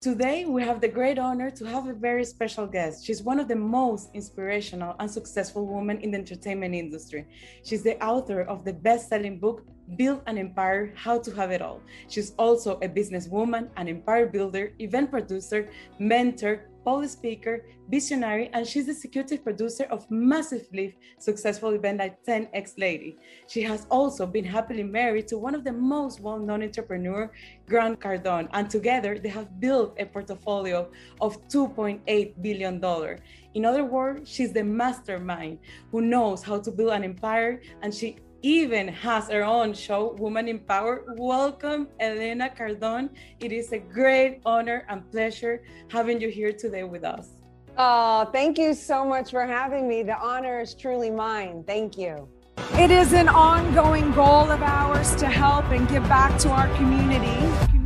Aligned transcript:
Today, 0.00 0.44
we 0.44 0.62
have 0.62 0.80
the 0.80 0.86
great 0.86 1.18
honor 1.18 1.50
to 1.50 1.64
have 1.64 1.88
a 1.88 1.92
very 1.92 2.24
special 2.24 2.68
guest. 2.68 3.04
She's 3.04 3.20
one 3.20 3.40
of 3.40 3.48
the 3.48 3.56
most 3.56 4.10
inspirational 4.14 4.94
and 5.00 5.10
successful 5.10 5.66
women 5.66 5.98
in 6.02 6.12
the 6.12 6.18
entertainment 6.18 6.72
industry. 6.72 7.26
She's 7.64 7.82
the 7.82 8.00
author 8.00 8.42
of 8.42 8.64
the 8.64 8.74
best 8.74 9.08
selling 9.08 9.40
book, 9.40 9.66
Build 9.96 10.22
an 10.28 10.38
Empire 10.38 10.92
How 10.94 11.18
to 11.18 11.32
Have 11.32 11.50
It 11.50 11.60
All. 11.60 11.82
She's 12.08 12.32
also 12.38 12.78
a 12.78 12.88
businesswoman, 12.88 13.70
an 13.76 13.88
empire 13.88 14.26
builder, 14.26 14.72
event 14.78 15.10
producer, 15.10 15.68
mentor, 15.98 16.68
public 16.88 17.10
speaker, 17.10 17.66
visionary, 17.90 18.48
and 18.54 18.66
she's 18.66 18.86
the 18.86 18.92
executive 18.92 19.44
producer 19.44 19.84
of 19.90 20.10
massively 20.10 20.96
successful 21.18 21.70
event 21.74 21.98
like 21.98 22.24
10X 22.24 22.78
Lady. 22.78 23.18
She 23.46 23.60
has 23.70 23.86
also 23.90 24.24
been 24.26 24.44
happily 24.56 24.82
married 24.82 25.28
to 25.28 25.36
one 25.36 25.54
of 25.54 25.64
the 25.64 25.72
most 25.72 26.20
well-known 26.20 26.62
entrepreneur, 26.62 27.30
Grant 27.68 28.00
Cardone, 28.00 28.48
and 28.54 28.70
together 28.70 29.18
they 29.18 29.28
have 29.28 29.60
built 29.60 29.96
a 29.98 30.06
portfolio 30.06 30.90
of 31.20 31.36
$2.8 31.48 32.40
billion. 32.40 32.82
In 33.52 33.66
other 33.66 33.84
words, 33.84 34.30
she's 34.32 34.52
the 34.54 34.64
mastermind 34.64 35.58
who 35.90 36.00
knows 36.00 36.42
how 36.42 36.58
to 36.58 36.70
build 36.70 36.92
an 36.92 37.04
empire, 37.04 37.60
and 37.82 37.92
she 37.92 38.16
even 38.42 38.88
has 38.88 39.28
her 39.28 39.44
own 39.44 39.74
show, 39.74 40.14
Woman 40.18 40.48
in 40.48 40.60
Power. 40.60 41.04
Welcome, 41.16 41.88
Elena 42.00 42.50
Cardone. 42.56 43.10
It 43.40 43.52
is 43.52 43.72
a 43.72 43.78
great 43.78 44.40
honor 44.46 44.86
and 44.88 45.08
pleasure 45.10 45.62
having 45.88 46.20
you 46.20 46.28
here 46.28 46.52
today 46.52 46.84
with 46.84 47.04
us. 47.04 47.28
Oh, 47.76 48.28
thank 48.32 48.58
you 48.58 48.74
so 48.74 49.04
much 49.04 49.30
for 49.30 49.46
having 49.46 49.88
me. 49.88 50.02
The 50.02 50.18
honor 50.18 50.60
is 50.60 50.74
truly 50.74 51.10
mine. 51.10 51.64
Thank 51.66 51.96
you. 51.96 52.28
It 52.72 52.90
is 52.90 53.12
an 53.12 53.28
ongoing 53.28 54.10
goal 54.12 54.50
of 54.50 54.62
ours 54.62 55.14
to 55.16 55.26
help 55.26 55.66
and 55.66 55.88
give 55.88 56.02
back 56.04 56.38
to 56.40 56.50
our 56.50 56.68
community. 56.76 57.77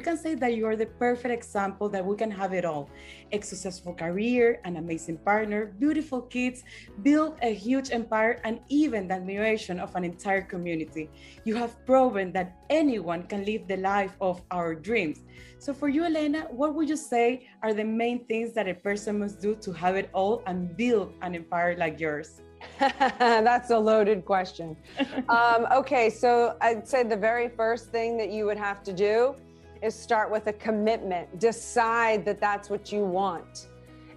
We 0.00 0.04
can 0.04 0.16
say 0.16 0.34
that 0.34 0.54
you 0.56 0.64
are 0.64 0.76
the 0.76 0.86
perfect 0.86 1.34
example 1.34 1.86
that 1.86 2.02
we 2.02 2.16
can 2.16 2.30
have 2.30 2.54
it 2.54 2.64
all 2.64 2.88
a 3.32 3.40
successful 3.42 3.92
career, 3.92 4.58
an 4.64 4.78
amazing 4.78 5.18
partner, 5.18 5.74
beautiful 5.78 6.22
kids, 6.22 6.64
build 7.02 7.36
a 7.42 7.52
huge 7.52 7.90
empire, 7.92 8.40
and 8.44 8.60
even 8.70 9.08
the 9.08 9.14
admiration 9.14 9.78
of 9.78 9.94
an 9.96 10.02
entire 10.02 10.40
community. 10.40 11.10
You 11.44 11.54
have 11.56 11.84
proven 11.84 12.32
that 12.32 12.56
anyone 12.70 13.24
can 13.24 13.44
live 13.44 13.68
the 13.68 13.76
life 13.76 14.16
of 14.22 14.40
our 14.50 14.74
dreams. 14.74 15.18
So, 15.58 15.74
for 15.74 15.88
you, 15.90 16.02
Elena, 16.06 16.46
what 16.50 16.74
would 16.74 16.88
you 16.88 16.96
say 16.96 17.46
are 17.62 17.74
the 17.74 17.84
main 17.84 18.24
things 18.24 18.54
that 18.54 18.66
a 18.66 18.74
person 18.74 19.18
must 19.18 19.38
do 19.38 19.54
to 19.56 19.70
have 19.70 19.96
it 19.96 20.08
all 20.14 20.42
and 20.46 20.74
build 20.78 21.12
an 21.20 21.34
empire 21.34 21.76
like 21.76 22.00
yours? 22.00 22.40
That's 22.78 23.68
a 23.68 23.78
loaded 23.78 24.24
question. 24.24 24.78
um, 25.28 25.66
okay, 25.70 26.08
so 26.08 26.56
I'd 26.62 26.88
say 26.88 27.02
the 27.02 27.18
very 27.18 27.50
first 27.50 27.90
thing 27.90 28.16
that 28.16 28.30
you 28.30 28.46
would 28.46 28.58
have 28.58 28.82
to 28.84 28.94
do 28.94 29.36
is 29.82 29.94
start 29.94 30.30
with 30.30 30.46
a 30.46 30.52
commitment. 30.52 31.38
Decide 31.38 32.24
that 32.24 32.40
that's 32.40 32.70
what 32.70 32.92
you 32.92 33.04
want. 33.04 33.68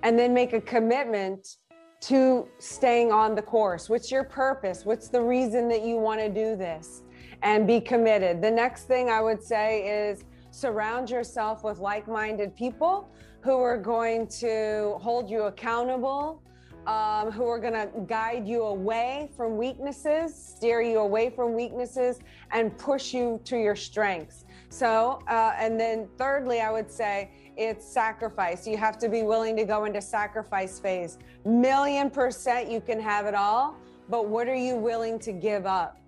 And 0.03 0.17
then 0.17 0.33
make 0.33 0.53
a 0.53 0.61
commitment 0.61 1.57
to 2.01 2.47
staying 2.59 3.11
on 3.11 3.33
the 3.33 3.41
course. 3.41 3.89
What's 3.89 4.11
your 4.11 4.25
purpose? 4.25 4.85
What's 4.85 5.07
the 5.07 5.21
reason 5.21 5.69
that 5.69 5.83
you 5.83 5.97
want 5.97 6.19
to 6.19 6.29
do 6.29 6.55
this? 6.55 7.03
And 7.41 7.65
be 7.65 7.79
committed. 7.79 8.41
The 8.41 8.51
next 8.51 8.85
thing 8.85 9.09
I 9.09 9.21
would 9.21 9.41
say 9.41 10.09
is 10.09 10.25
surround 10.51 11.09
yourself 11.09 11.63
with 11.63 11.79
like 11.79 12.07
minded 12.07 12.55
people 12.55 13.09
who 13.41 13.59
are 13.59 13.77
going 13.77 14.27
to 14.27 14.97
hold 15.01 15.29
you 15.29 15.43
accountable, 15.43 16.41
um, 16.87 17.31
who 17.31 17.47
are 17.47 17.59
going 17.59 17.73
to 17.73 17.89
guide 18.05 18.47
you 18.47 18.63
away 18.63 19.29
from 19.35 19.57
weaknesses, 19.57 20.35
steer 20.35 20.81
you 20.81 20.99
away 20.99 21.29
from 21.29 21.53
weaknesses, 21.53 22.19
and 22.51 22.77
push 22.77 23.13
you 23.13 23.39
to 23.45 23.57
your 23.57 23.75
strengths. 23.75 24.42
So, 24.73 25.19
uh, 25.27 25.53
and 25.59 25.79
then 25.79 26.07
thirdly, 26.17 26.59
I 26.59 26.71
would 26.71 26.89
say 26.89 27.29
it's 27.55 27.85
sacrifice. 27.85 28.65
You 28.65 28.75
have 28.77 28.97
to 28.97 29.07
be 29.07 29.21
willing 29.21 29.55
to 29.57 29.65
go 29.65 29.85
into 29.85 30.01
sacrifice 30.01 30.79
phase. 30.79 31.19
Million 31.45 32.09
percent, 32.09 32.71
you 32.71 32.81
can 32.81 32.99
have 32.99 33.27
it 33.27 33.35
all, 33.35 33.77
but 34.09 34.27
what 34.29 34.47
are 34.47 34.55
you 34.55 34.75
willing 34.75 35.19
to 35.19 35.31
give 35.31 35.67
up? 35.67 35.99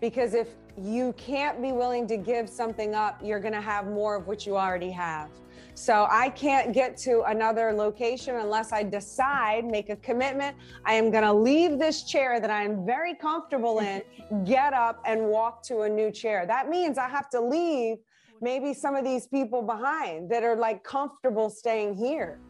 Because 0.00 0.34
if 0.34 0.50
you 0.80 1.12
can't 1.14 1.60
be 1.60 1.72
willing 1.72 2.06
to 2.06 2.16
give 2.16 2.48
something 2.48 2.94
up, 2.94 3.20
you're 3.20 3.40
going 3.40 3.54
to 3.54 3.60
have 3.60 3.88
more 3.88 4.14
of 4.14 4.28
what 4.28 4.46
you 4.46 4.56
already 4.56 4.92
have. 4.92 5.28
So 5.74 6.06
I 6.08 6.28
can't 6.28 6.72
get 6.72 6.96
to 6.98 7.22
another 7.22 7.72
location 7.72 8.36
unless 8.36 8.72
I 8.72 8.84
decide, 8.84 9.64
make 9.64 9.88
a 9.88 9.96
commitment. 9.96 10.56
I 10.84 10.94
am 10.94 11.10
going 11.10 11.24
to 11.24 11.32
leave 11.32 11.76
this 11.80 12.04
chair 12.04 12.38
that 12.38 12.50
I 12.50 12.62
am 12.62 12.86
very 12.86 13.16
comfortable 13.16 13.80
in, 13.80 14.02
get 14.44 14.74
up 14.74 15.02
and 15.04 15.22
walk 15.22 15.64
to 15.64 15.80
a 15.80 15.88
new 15.88 16.12
chair. 16.12 16.46
That 16.46 16.68
means 16.68 16.98
I 16.98 17.08
have 17.08 17.28
to 17.30 17.40
leave 17.40 17.96
maybe 18.42 18.74
some 18.74 18.96
of 18.96 19.04
these 19.04 19.26
people 19.26 19.62
behind 19.62 20.28
that 20.30 20.42
are 20.42 20.56
like 20.56 20.82
comfortable 20.82 21.48
staying 21.48 21.94
here, 21.94 22.40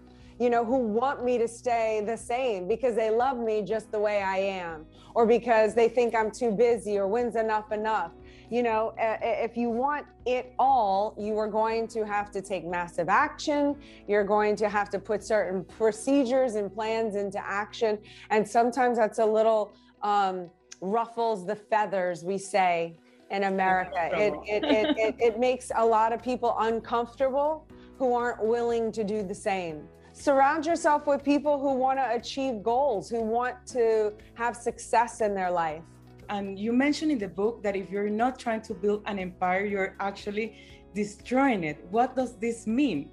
you 0.40 0.48
know, 0.50 0.64
who 0.64 0.78
want 0.78 1.22
me 1.22 1.38
to 1.38 1.46
stay 1.46 2.02
the 2.04 2.16
same 2.16 2.66
because 2.66 2.96
they 2.96 3.10
love 3.10 3.38
me 3.38 3.62
just 3.62 3.92
the 3.92 3.98
way 3.98 4.22
I 4.22 4.38
am, 4.38 4.86
or 5.14 5.26
because 5.26 5.74
they 5.74 5.88
think 5.88 6.14
I'm 6.14 6.30
too 6.30 6.50
busy, 6.50 6.98
or 6.98 7.06
when's 7.06 7.36
enough 7.36 7.70
enough. 7.70 8.12
You 8.50 8.62
know, 8.62 8.92
if 8.98 9.56
you 9.56 9.70
want 9.70 10.06
it 10.26 10.52
all, 10.58 11.14
you 11.18 11.38
are 11.38 11.48
going 11.48 11.86
to 11.88 12.04
have 12.04 12.30
to 12.32 12.42
take 12.42 12.66
massive 12.66 13.08
action. 13.08 13.76
You're 14.06 14.24
going 14.24 14.56
to 14.56 14.68
have 14.68 14.90
to 14.90 14.98
put 14.98 15.22
certain 15.22 15.64
procedures 15.64 16.56
and 16.56 16.70
plans 16.72 17.16
into 17.16 17.38
action. 17.38 17.98
And 18.28 18.46
sometimes 18.46 18.98
that's 18.98 19.20
a 19.20 19.24
little 19.24 19.72
um, 20.02 20.50
ruffles 20.82 21.46
the 21.46 21.56
feathers, 21.56 22.24
we 22.24 22.36
say, 22.36 22.98
in 23.32 23.44
America. 23.44 24.10
It, 24.12 24.34
it, 24.46 24.62
it, 24.64 24.98
it, 24.98 25.16
it 25.18 25.40
makes 25.40 25.72
a 25.74 25.84
lot 25.84 26.12
of 26.12 26.22
people 26.22 26.54
uncomfortable 26.58 27.66
who 27.98 28.14
aren't 28.14 28.44
willing 28.44 28.92
to 28.92 29.02
do 29.02 29.22
the 29.22 29.34
same. 29.34 29.88
Surround 30.12 30.66
yourself 30.66 31.06
with 31.06 31.24
people 31.24 31.58
who 31.58 31.72
want 31.72 31.98
to 31.98 32.14
achieve 32.14 32.62
goals, 32.62 33.08
who 33.08 33.22
want 33.22 33.66
to 33.68 34.12
have 34.34 34.54
success 34.54 35.22
in 35.22 35.34
their 35.34 35.50
life. 35.50 35.82
And 36.28 36.58
you 36.58 36.72
mentioned 36.72 37.10
in 37.10 37.18
the 37.18 37.28
book 37.28 37.62
that 37.62 37.74
if 37.74 37.90
you're 37.90 38.10
not 38.10 38.38
trying 38.38 38.60
to 38.62 38.74
build 38.74 39.02
an 39.06 39.18
empire, 39.18 39.64
you're 39.64 39.96
actually 39.98 40.58
destroying 40.94 41.64
it. 41.64 41.84
What 41.90 42.14
does 42.14 42.36
this 42.36 42.66
mean? 42.66 43.10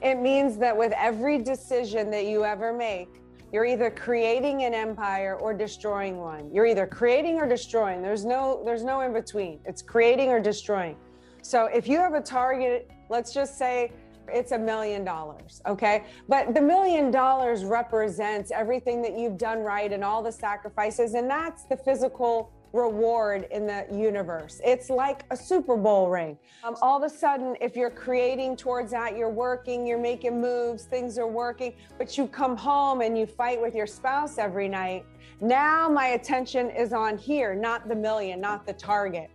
It 0.00 0.18
means 0.18 0.56
that 0.58 0.74
with 0.76 0.92
every 0.96 1.38
decision 1.38 2.10
that 2.10 2.24
you 2.24 2.44
ever 2.44 2.72
make, 2.72 3.21
you're 3.52 3.66
either 3.66 3.90
creating 3.90 4.64
an 4.64 4.72
empire 4.72 5.36
or 5.38 5.52
destroying 5.52 6.16
one. 6.16 6.50
You're 6.50 6.64
either 6.64 6.86
creating 6.86 7.36
or 7.36 7.46
destroying. 7.46 8.00
There's 8.00 8.24
no 8.24 8.62
there's 8.64 8.82
no 8.82 9.02
in 9.02 9.12
between. 9.12 9.60
It's 9.66 9.82
creating 9.82 10.30
or 10.30 10.40
destroying. 10.40 10.96
So 11.42 11.66
if 11.66 11.86
you 11.86 11.98
have 11.98 12.14
a 12.14 12.22
target, 12.22 12.90
let's 13.10 13.34
just 13.34 13.58
say 13.58 13.92
it's 14.28 14.52
a 14.52 14.58
million 14.58 15.04
dollars, 15.04 15.60
okay? 15.66 16.04
But 16.28 16.54
the 16.54 16.62
million 16.62 17.10
dollars 17.10 17.64
represents 17.64 18.50
everything 18.50 19.02
that 19.02 19.18
you've 19.18 19.36
done 19.36 19.58
right 19.58 19.92
and 19.92 20.02
all 20.02 20.22
the 20.22 20.32
sacrifices 20.32 21.14
and 21.14 21.28
that's 21.28 21.64
the 21.64 21.76
physical 21.76 22.50
reward 22.72 23.46
in 23.50 23.66
the 23.66 23.86
universe. 23.92 24.60
It's 24.64 24.88
like 24.88 25.24
a 25.30 25.36
Super 25.36 25.76
Bowl 25.76 26.08
ring. 26.08 26.38
Um, 26.64 26.76
all 26.80 26.96
of 26.96 27.10
a 27.10 27.14
sudden, 27.14 27.56
if 27.60 27.76
you're 27.76 27.90
creating 27.90 28.56
towards 28.56 28.90
that, 28.92 29.16
you're 29.16 29.30
working, 29.30 29.86
you're 29.86 29.98
making 29.98 30.40
moves, 30.40 30.84
things 30.84 31.18
are 31.18 31.26
working, 31.26 31.74
but 31.98 32.16
you 32.16 32.26
come 32.26 32.56
home 32.56 33.00
and 33.00 33.16
you 33.18 33.26
fight 33.26 33.60
with 33.60 33.74
your 33.74 33.86
spouse 33.86 34.38
every 34.38 34.68
night. 34.68 35.04
Now 35.40 35.88
my 35.88 36.08
attention 36.08 36.70
is 36.70 36.92
on 36.92 37.18
here, 37.18 37.54
not 37.54 37.88
the 37.88 37.96
million, 37.96 38.40
not 38.40 38.66
the 38.66 38.72
target. 38.72 39.30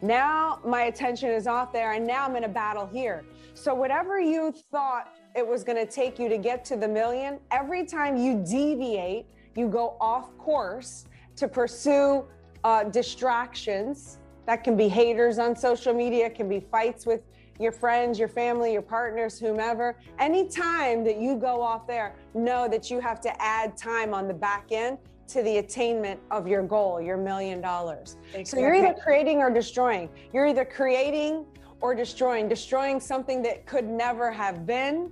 Now 0.00 0.60
my 0.64 0.84
attention 0.84 1.30
is 1.30 1.46
off 1.46 1.72
there, 1.72 1.92
and 1.92 2.06
now 2.06 2.24
I'm 2.24 2.36
in 2.36 2.44
a 2.44 2.48
battle 2.48 2.86
here. 2.86 3.24
So, 3.54 3.74
whatever 3.74 4.20
you 4.20 4.54
thought 4.70 5.12
it 5.34 5.46
was 5.46 5.64
going 5.64 5.84
to 5.84 5.90
take 5.90 6.20
you 6.20 6.28
to 6.28 6.38
get 6.38 6.64
to 6.66 6.76
the 6.76 6.86
million, 6.86 7.40
every 7.50 7.84
time 7.84 8.16
you 8.16 8.44
deviate, 8.48 9.26
you 9.56 9.68
go 9.68 9.96
off 10.00 10.36
course 10.38 11.06
to 11.34 11.48
pursue 11.48 12.24
uh, 12.68 12.84
distractions. 12.84 14.18
That 14.44 14.62
can 14.62 14.76
be 14.76 14.88
haters 14.88 15.38
on 15.38 15.56
social 15.56 15.94
media, 15.94 16.28
can 16.28 16.50
be 16.50 16.60
fights 16.60 17.06
with 17.06 17.22
your 17.58 17.72
friends, 17.72 18.18
your 18.18 18.28
family, 18.28 18.74
your 18.74 18.82
partners, 18.82 19.38
whomever. 19.38 19.96
Anytime 20.18 21.02
that 21.04 21.18
you 21.18 21.34
go 21.36 21.62
off 21.62 21.86
there, 21.86 22.14
know 22.34 22.68
that 22.68 22.90
you 22.90 23.00
have 23.00 23.22
to 23.22 23.42
add 23.42 23.74
time 23.76 24.12
on 24.12 24.28
the 24.28 24.34
back 24.34 24.66
end 24.70 24.98
to 25.28 25.42
the 25.42 25.56
attainment 25.58 26.20
of 26.30 26.46
your 26.46 26.62
goal, 26.62 27.00
your 27.00 27.16
million 27.16 27.62
dollars. 27.62 28.16
So 28.44 28.58
you're 28.58 28.74
either 28.74 28.94
creating 29.02 29.38
or 29.38 29.50
destroying. 29.50 30.10
You're 30.34 30.46
either 30.46 30.66
creating 30.66 31.46
or 31.80 31.94
destroying, 31.94 32.48
destroying 32.48 33.00
something 33.00 33.40
that 33.42 33.64
could 33.64 33.88
never 33.88 34.30
have 34.30 34.66
been, 34.66 35.10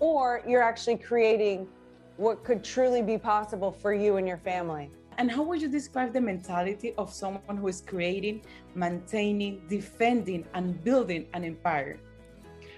or 0.00 0.42
you're 0.46 0.62
actually 0.62 0.96
creating 0.96 1.68
what 2.16 2.42
could 2.42 2.64
truly 2.64 3.02
be 3.02 3.16
possible 3.16 3.70
for 3.70 3.92
you 3.94 4.16
and 4.16 4.26
your 4.26 4.38
family. 4.38 4.90
And 5.18 5.30
how 5.30 5.42
would 5.42 5.62
you 5.62 5.68
describe 5.68 6.12
the 6.12 6.20
mentality 6.20 6.92
of 6.98 7.12
someone 7.12 7.56
who 7.56 7.68
is 7.68 7.80
creating, 7.80 8.42
maintaining, 8.74 9.62
defending, 9.68 10.44
and 10.52 10.82
building 10.84 11.26
an 11.32 11.44
empire? 11.44 11.98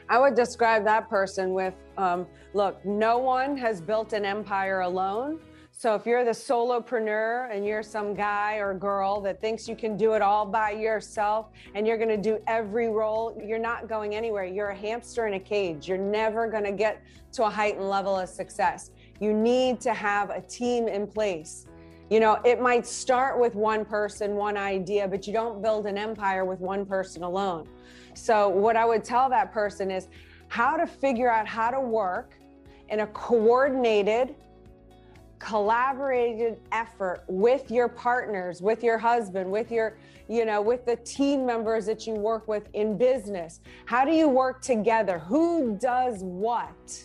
I 0.08 0.18
would 0.18 0.34
describe 0.34 0.84
that 0.84 1.10
person 1.10 1.52
with 1.52 1.74
um, 1.96 2.26
look, 2.54 2.84
no 2.84 3.18
one 3.18 3.56
has 3.58 3.80
built 3.80 4.12
an 4.12 4.24
empire 4.24 4.80
alone. 4.80 5.40
So 5.72 5.94
if 5.94 6.06
you're 6.06 6.24
the 6.24 6.32
solopreneur 6.32 7.54
and 7.54 7.64
you're 7.64 7.84
some 7.84 8.12
guy 8.12 8.56
or 8.56 8.74
girl 8.74 9.20
that 9.20 9.40
thinks 9.40 9.68
you 9.68 9.76
can 9.76 9.96
do 9.96 10.14
it 10.14 10.22
all 10.22 10.44
by 10.44 10.72
yourself 10.72 11.50
and 11.76 11.86
you're 11.86 11.98
going 11.98 12.08
to 12.08 12.16
do 12.16 12.40
every 12.48 12.88
role, 12.88 13.40
you're 13.40 13.60
not 13.60 13.88
going 13.88 14.16
anywhere. 14.16 14.44
You're 14.44 14.70
a 14.70 14.76
hamster 14.76 15.28
in 15.28 15.34
a 15.34 15.40
cage. 15.40 15.86
You're 15.86 15.96
never 15.96 16.48
going 16.48 16.64
to 16.64 16.72
get 16.72 17.00
to 17.34 17.44
a 17.44 17.50
heightened 17.50 17.88
level 17.88 18.18
of 18.18 18.28
success. 18.28 18.90
You 19.20 19.32
need 19.32 19.80
to 19.82 19.94
have 19.94 20.30
a 20.30 20.40
team 20.40 20.88
in 20.88 21.06
place. 21.06 21.67
You 22.10 22.20
know, 22.20 22.38
it 22.44 22.60
might 22.60 22.86
start 22.86 23.38
with 23.38 23.54
one 23.54 23.84
person, 23.84 24.34
one 24.34 24.56
idea, 24.56 25.06
but 25.06 25.26
you 25.26 25.32
don't 25.32 25.60
build 25.60 25.86
an 25.86 25.98
empire 25.98 26.44
with 26.44 26.60
one 26.60 26.86
person 26.86 27.22
alone. 27.22 27.68
So 28.14 28.48
what 28.48 28.76
I 28.76 28.84
would 28.84 29.04
tell 29.04 29.28
that 29.28 29.52
person 29.52 29.90
is 29.90 30.08
how 30.48 30.76
to 30.76 30.86
figure 30.86 31.30
out 31.30 31.46
how 31.46 31.70
to 31.70 31.80
work 31.80 32.34
in 32.88 33.00
a 33.00 33.06
coordinated 33.08 34.34
collaborated 35.38 36.58
effort 36.72 37.22
with 37.28 37.70
your 37.70 37.88
partners, 37.88 38.60
with 38.60 38.82
your 38.82 38.98
husband, 38.98 39.50
with 39.50 39.70
your, 39.70 39.96
you 40.28 40.44
know, 40.44 40.60
with 40.60 40.84
the 40.84 40.96
team 40.96 41.46
members 41.46 41.86
that 41.86 42.06
you 42.06 42.14
work 42.14 42.48
with 42.48 42.68
in 42.74 42.98
business? 42.98 43.60
How 43.86 44.04
do 44.04 44.12
you 44.12 44.28
work 44.28 44.60
together? 44.62 45.18
Who 45.20 45.76
does 45.80 46.22
what? 46.22 47.04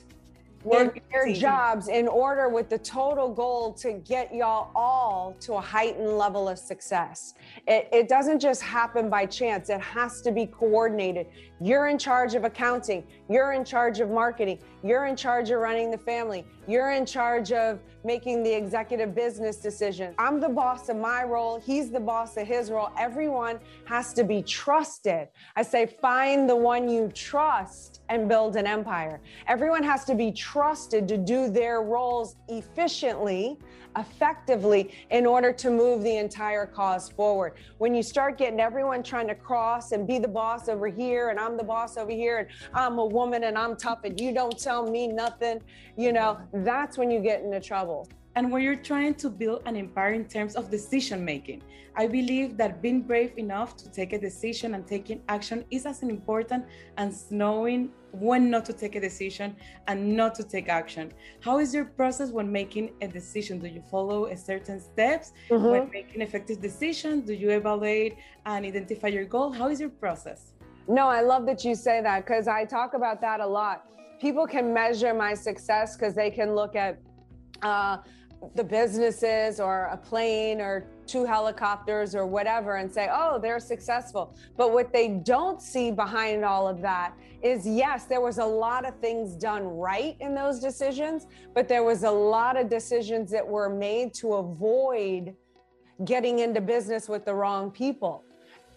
In 0.71 0.91
their 1.11 1.33
jobs 1.33 1.87
in 1.87 2.07
order 2.07 2.49
with 2.49 2.69
the 2.69 2.77
total 2.77 3.33
goal 3.33 3.73
to 3.73 3.93
get 3.93 4.33
y'all 4.33 4.71
all 4.75 5.35
to 5.41 5.53
a 5.53 5.61
heightened 5.61 6.17
level 6.17 6.47
of 6.47 6.57
success. 6.57 7.33
It, 7.67 7.89
it, 7.91 8.07
doesn't 8.07 8.39
just 8.39 8.61
happen 8.61 9.09
by 9.09 9.25
chance, 9.25 9.69
it 9.69 9.81
has 9.81 10.21
to 10.21 10.31
be 10.31 10.45
coordinated. 10.45 11.27
You're 11.63 11.87
in 11.87 11.97
charge 11.97 12.35
of 12.35 12.43
accounting, 12.43 13.05
you're 13.29 13.53
in 13.53 13.63
charge 13.63 14.01
of 14.01 14.09
marketing, 14.09 14.59
you're 14.83 15.05
in 15.05 15.15
charge 15.15 15.49
of 15.49 15.59
running 15.59 15.91
the 15.91 15.97
family, 15.97 16.45
you're 16.67 16.91
in 16.91 17.05
charge 17.05 17.53
of 17.53 17.79
making 18.03 18.43
the 18.43 18.53
executive 18.53 19.15
business 19.15 19.55
decision. 19.55 20.13
I'm 20.17 20.41
the 20.41 20.49
boss 20.49 20.89
of 20.89 20.97
my 20.97 21.23
role, 21.23 21.61
he's 21.61 21.89
the 21.89 22.01
boss 22.01 22.35
of 22.35 22.45
his 22.45 22.69
role. 22.69 22.89
Everyone 22.99 23.61
has 23.85 24.11
to 24.15 24.25
be 24.25 24.41
trusted. 24.41 25.29
I 25.55 25.63
say, 25.63 25.85
find 25.85 26.49
the 26.49 26.55
one 26.57 26.89
you 26.89 27.09
trust 27.15 28.01
and 28.09 28.27
build 28.27 28.57
an 28.57 28.67
empire. 28.67 29.21
Everyone 29.47 29.83
has 29.83 30.03
to 30.03 30.15
be 30.15 30.33
trusted 30.33 31.07
to 31.07 31.17
do 31.17 31.49
their 31.49 31.81
roles 31.81 32.35
efficiently, 32.49 33.57
effectively, 33.97 34.93
in 35.11 35.25
order 35.25 35.51
to 35.53 35.69
move 35.69 36.03
the 36.03 36.17
entire 36.17 36.65
cause 36.65 37.09
forward. 37.09 37.53
When 37.77 37.93
you 37.93 38.03
start 38.03 38.37
getting 38.37 38.59
everyone 38.59 39.03
trying 39.03 39.27
to 39.27 39.35
cross 39.35 39.91
and 39.91 40.07
be 40.07 40.19
the 40.19 40.27
boss 40.27 40.69
over 40.69 40.87
here, 40.87 41.29
and 41.29 41.39
I'm 41.39 41.57
the 41.57 41.63
boss 41.63 41.97
over 41.97 42.11
here, 42.11 42.39
and 42.39 42.47
I'm 42.73 42.99
a 42.99 43.05
woman 43.05 43.45
and 43.45 43.57
I'm 43.57 43.75
tough, 43.75 44.03
and 44.03 44.19
you 44.19 44.33
don't 44.33 44.57
tell 44.57 44.89
me 44.89 45.07
nothing, 45.07 45.61
you 45.97 46.13
know, 46.13 46.39
that's 46.53 46.97
when 46.97 47.11
you 47.11 47.19
get 47.19 47.41
into 47.41 47.59
trouble 47.59 48.07
and 48.35 48.51
when 48.51 48.63
you're 48.63 48.75
trying 48.75 49.13
to 49.15 49.29
build 49.29 49.61
an 49.65 49.75
empire 49.75 50.13
in 50.13 50.25
terms 50.25 50.55
of 50.55 50.71
decision 50.71 51.23
making. 51.23 51.61
I 51.95 52.07
believe 52.07 52.57
that 52.57 52.81
being 52.81 53.03
brave 53.03 53.37
enough 53.37 53.77
to 53.77 53.91
take 53.91 54.13
a 54.13 54.19
decision 54.19 54.73
and 54.73 54.87
taking 54.87 55.21
action 55.29 55.63
is 55.69 55.85
as 55.85 56.01
important 56.01 56.65
as 56.97 57.27
knowing 57.29 57.91
when 58.11 58.49
not 58.49 58.65
to 58.65 58.73
take 58.73 58.95
a 58.95 58.99
decision 58.99 59.55
and 59.87 60.15
not 60.15 60.33
to 60.35 60.43
take 60.43 60.69
action. 60.69 61.13
How 61.41 61.59
is 61.59 61.73
your 61.73 61.85
process 61.85 62.31
when 62.31 62.51
making 62.51 62.93
a 63.01 63.07
decision? 63.07 63.59
Do 63.59 63.67
you 63.67 63.81
follow 63.91 64.25
a 64.25 64.37
certain 64.37 64.79
steps 64.79 65.33
mm-hmm. 65.49 65.65
when 65.65 65.89
making 65.91 66.21
effective 66.21 66.61
decisions? 66.61 67.27
Do 67.27 67.33
you 67.33 67.51
evaluate 67.51 68.15
and 68.45 68.65
identify 68.65 69.09
your 69.09 69.25
goal? 69.25 69.51
How 69.51 69.69
is 69.69 69.79
your 69.79 69.89
process? 69.89 70.53
No, 70.87 71.07
I 71.07 71.21
love 71.21 71.45
that 71.45 71.63
you 71.63 71.75
say 71.75 72.01
that 72.01 72.25
because 72.25 72.47
I 72.47 72.65
talk 72.65 72.93
about 72.95 73.21
that 73.21 73.39
a 73.39 73.47
lot. 73.47 73.85
People 74.19 74.47
can 74.47 74.73
measure 74.73 75.13
my 75.13 75.33
success 75.33 75.95
because 75.95 76.15
they 76.15 76.29
can 76.31 76.55
look 76.55 76.75
at 76.75 76.99
uh, 77.61 77.97
the 78.55 78.63
businesses 78.63 79.59
or 79.59 79.89
a 79.91 79.97
plane 79.97 80.59
or 80.61 80.87
two 81.05 81.25
helicopters 81.25 82.15
or 82.15 82.25
whatever 82.25 82.75
and 82.77 82.91
say, 82.91 83.09
oh, 83.11 83.39
they're 83.39 83.59
successful. 83.59 84.35
But 84.57 84.71
what 84.71 84.93
they 84.93 85.09
don't 85.09 85.61
see 85.61 85.91
behind 85.91 86.45
all 86.45 86.67
of 86.67 86.81
that 86.81 87.13
is 87.41 87.67
yes, 87.67 88.05
there 88.05 88.21
was 88.21 88.37
a 88.37 88.45
lot 88.45 88.85
of 88.85 88.97
things 88.99 89.35
done 89.35 89.63
right 89.63 90.15
in 90.19 90.33
those 90.33 90.59
decisions, 90.59 91.27
but 91.53 91.67
there 91.67 91.83
was 91.83 92.03
a 92.03 92.11
lot 92.11 92.57
of 92.57 92.69
decisions 92.69 93.29
that 93.31 93.45
were 93.45 93.69
made 93.69 94.13
to 94.15 94.33
avoid 94.35 95.35
getting 96.05 96.39
into 96.39 96.61
business 96.61 97.09
with 97.09 97.25
the 97.25 97.33
wrong 97.33 97.69
people. 97.69 98.23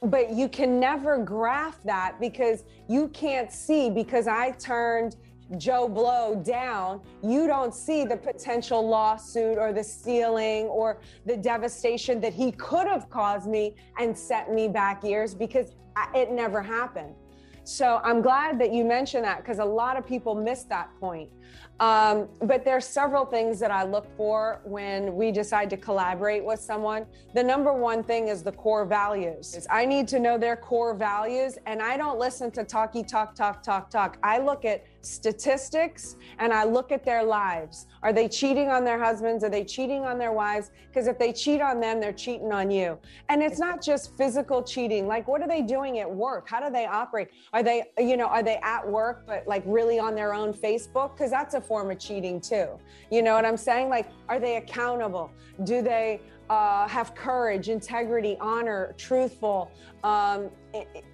But 0.02 0.30
you 0.32 0.48
can 0.48 0.78
never 0.78 1.18
graph 1.18 1.82
that 1.84 2.20
because 2.20 2.64
you 2.88 3.08
can't 3.08 3.50
see 3.50 3.88
because 3.88 4.26
I 4.26 4.50
turned 4.52 5.16
Joe 5.56 5.88
Blow 5.88 6.34
down, 6.34 7.00
you 7.22 7.46
don't 7.46 7.74
see 7.74 8.04
the 8.04 8.16
potential 8.16 8.86
lawsuit 8.86 9.58
or 9.58 9.72
the 9.72 9.84
stealing 9.84 10.66
or 10.66 11.00
the 11.24 11.36
devastation 11.36 12.20
that 12.20 12.34
he 12.34 12.52
could 12.52 12.86
have 12.88 13.08
caused 13.10 13.48
me 13.48 13.76
and 13.98 14.16
set 14.16 14.52
me 14.52 14.66
back 14.66 15.04
years 15.04 15.34
because 15.34 15.72
it 16.14 16.30
never 16.30 16.60
happened. 16.60 17.14
So 17.62 18.00
I'm 18.04 18.22
glad 18.22 18.60
that 18.60 18.72
you 18.72 18.84
mentioned 18.84 19.24
that 19.24 19.38
because 19.38 19.58
a 19.58 19.64
lot 19.64 19.96
of 19.96 20.06
people 20.06 20.34
miss 20.34 20.64
that 20.64 20.88
point. 21.00 21.30
Um, 21.78 22.28
but 22.42 22.64
there's 22.64 22.86
several 22.86 23.26
things 23.26 23.58
that 23.60 23.70
I 23.70 23.84
look 23.84 24.06
for 24.16 24.60
when 24.64 25.14
we 25.14 25.30
decide 25.30 25.68
to 25.70 25.76
collaborate 25.76 26.44
with 26.44 26.58
someone. 26.58 27.06
The 27.34 27.42
number 27.42 27.72
one 27.72 28.02
thing 28.02 28.28
is 28.28 28.42
the 28.42 28.52
core 28.52 28.86
values. 28.86 29.66
I 29.70 29.84
need 29.84 30.08
to 30.08 30.18
know 30.18 30.38
their 30.38 30.56
core 30.56 30.94
values, 30.94 31.58
and 31.66 31.82
I 31.82 31.96
don't 31.96 32.18
listen 32.18 32.50
to 32.52 32.64
talky 32.64 33.02
talk, 33.02 33.34
talk, 33.34 33.62
talk, 33.62 33.90
talk. 33.90 34.18
I 34.22 34.38
look 34.38 34.64
at 34.64 34.84
statistics 35.06 36.16
and 36.38 36.52
I 36.52 36.64
look 36.64 36.90
at 36.92 37.04
their 37.04 37.22
lives. 37.22 37.86
Are 38.02 38.12
they 38.12 38.28
cheating 38.28 38.70
on 38.70 38.84
their 38.84 38.98
husbands? 38.98 39.44
Are 39.44 39.48
they 39.48 39.64
cheating 39.64 40.04
on 40.04 40.18
their 40.18 40.32
wives? 40.32 40.70
Because 40.88 41.06
if 41.06 41.18
they 41.18 41.32
cheat 41.32 41.60
on 41.60 41.80
them, 41.80 42.00
they're 42.00 42.12
cheating 42.12 42.52
on 42.52 42.70
you. 42.70 42.98
And 43.28 43.42
it's 43.42 43.58
not 43.58 43.82
just 43.82 44.16
physical 44.16 44.62
cheating. 44.62 45.06
Like, 45.06 45.28
what 45.28 45.42
are 45.42 45.48
they 45.48 45.62
doing 45.62 46.00
at 46.00 46.10
work? 46.10 46.48
How 46.48 46.64
do 46.64 46.72
they 46.72 46.86
operate? 46.86 47.28
Are 47.52 47.62
they, 47.62 47.84
you 47.98 48.16
know, 48.16 48.26
are 48.26 48.42
they 48.42 48.58
at 48.62 48.86
work, 48.86 49.26
but 49.26 49.46
like 49.46 49.62
really 49.66 49.98
on 49.98 50.14
their 50.14 50.34
own 50.34 50.52
Facebook? 50.52 51.16
Because 51.16 51.30
that's 51.30 51.45
a 51.54 51.60
form 51.60 51.90
of 51.90 51.98
cheating 51.98 52.40
too. 52.40 52.68
You 53.10 53.22
know 53.22 53.34
what 53.34 53.44
I'm 53.44 53.56
saying? 53.56 53.88
Like, 53.88 54.08
are 54.28 54.38
they 54.38 54.56
accountable? 54.56 55.30
Do 55.64 55.82
they, 55.82 56.20
uh, 56.48 56.86
have 56.86 57.14
courage, 57.14 57.68
integrity, 57.68 58.36
honor, 58.40 58.94
truthful, 58.96 59.70
um, 60.04 60.50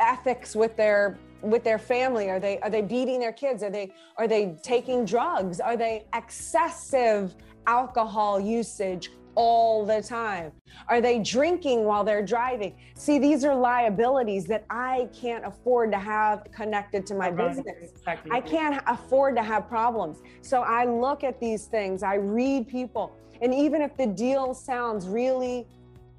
ethics 0.00 0.54
with 0.54 0.76
their 0.76 1.18
with 1.40 1.64
their 1.64 1.78
family? 1.78 2.30
Are 2.30 2.38
they 2.38 2.60
are 2.60 2.70
they 2.70 2.82
beating 2.82 3.18
their 3.18 3.32
kids? 3.32 3.62
Are 3.62 3.70
they 3.70 3.92
are 4.16 4.28
they 4.28 4.56
taking 4.62 5.04
drugs? 5.04 5.60
Are 5.60 5.76
they 5.76 6.04
excessive 6.14 7.34
alcohol 7.66 8.40
usage 8.40 9.10
all 9.34 9.84
the 9.84 10.02
time? 10.02 10.52
Are 10.88 11.00
they 11.00 11.18
drinking 11.18 11.84
while 11.84 12.04
they're 12.04 12.24
driving? 12.24 12.74
See, 12.94 13.18
these 13.18 13.44
are 13.44 13.54
liabilities 13.54 14.46
that 14.46 14.64
I 14.70 15.08
can't 15.18 15.44
afford 15.44 15.92
to 15.92 15.98
have 15.98 16.44
connected 16.52 17.06
to 17.06 17.14
my 17.14 17.30
business. 17.30 17.90
Exactly. 17.96 18.30
I 18.32 18.40
can't 18.40 18.82
afford 18.86 19.36
to 19.36 19.42
have 19.42 19.68
problems. 19.68 20.18
So 20.40 20.62
I 20.62 20.84
look 20.84 21.24
at 21.24 21.40
these 21.40 21.66
things, 21.66 22.02
I 22.02 22.14
read 22.14 22.68
people, 22.68 23.16
and 23.40 23.54
even 23.54 23.82
if 23.82 23.96
the 23.96 24.06
deal 24.06 24.54
sounds 24.54 25.08
really 25.08 25.66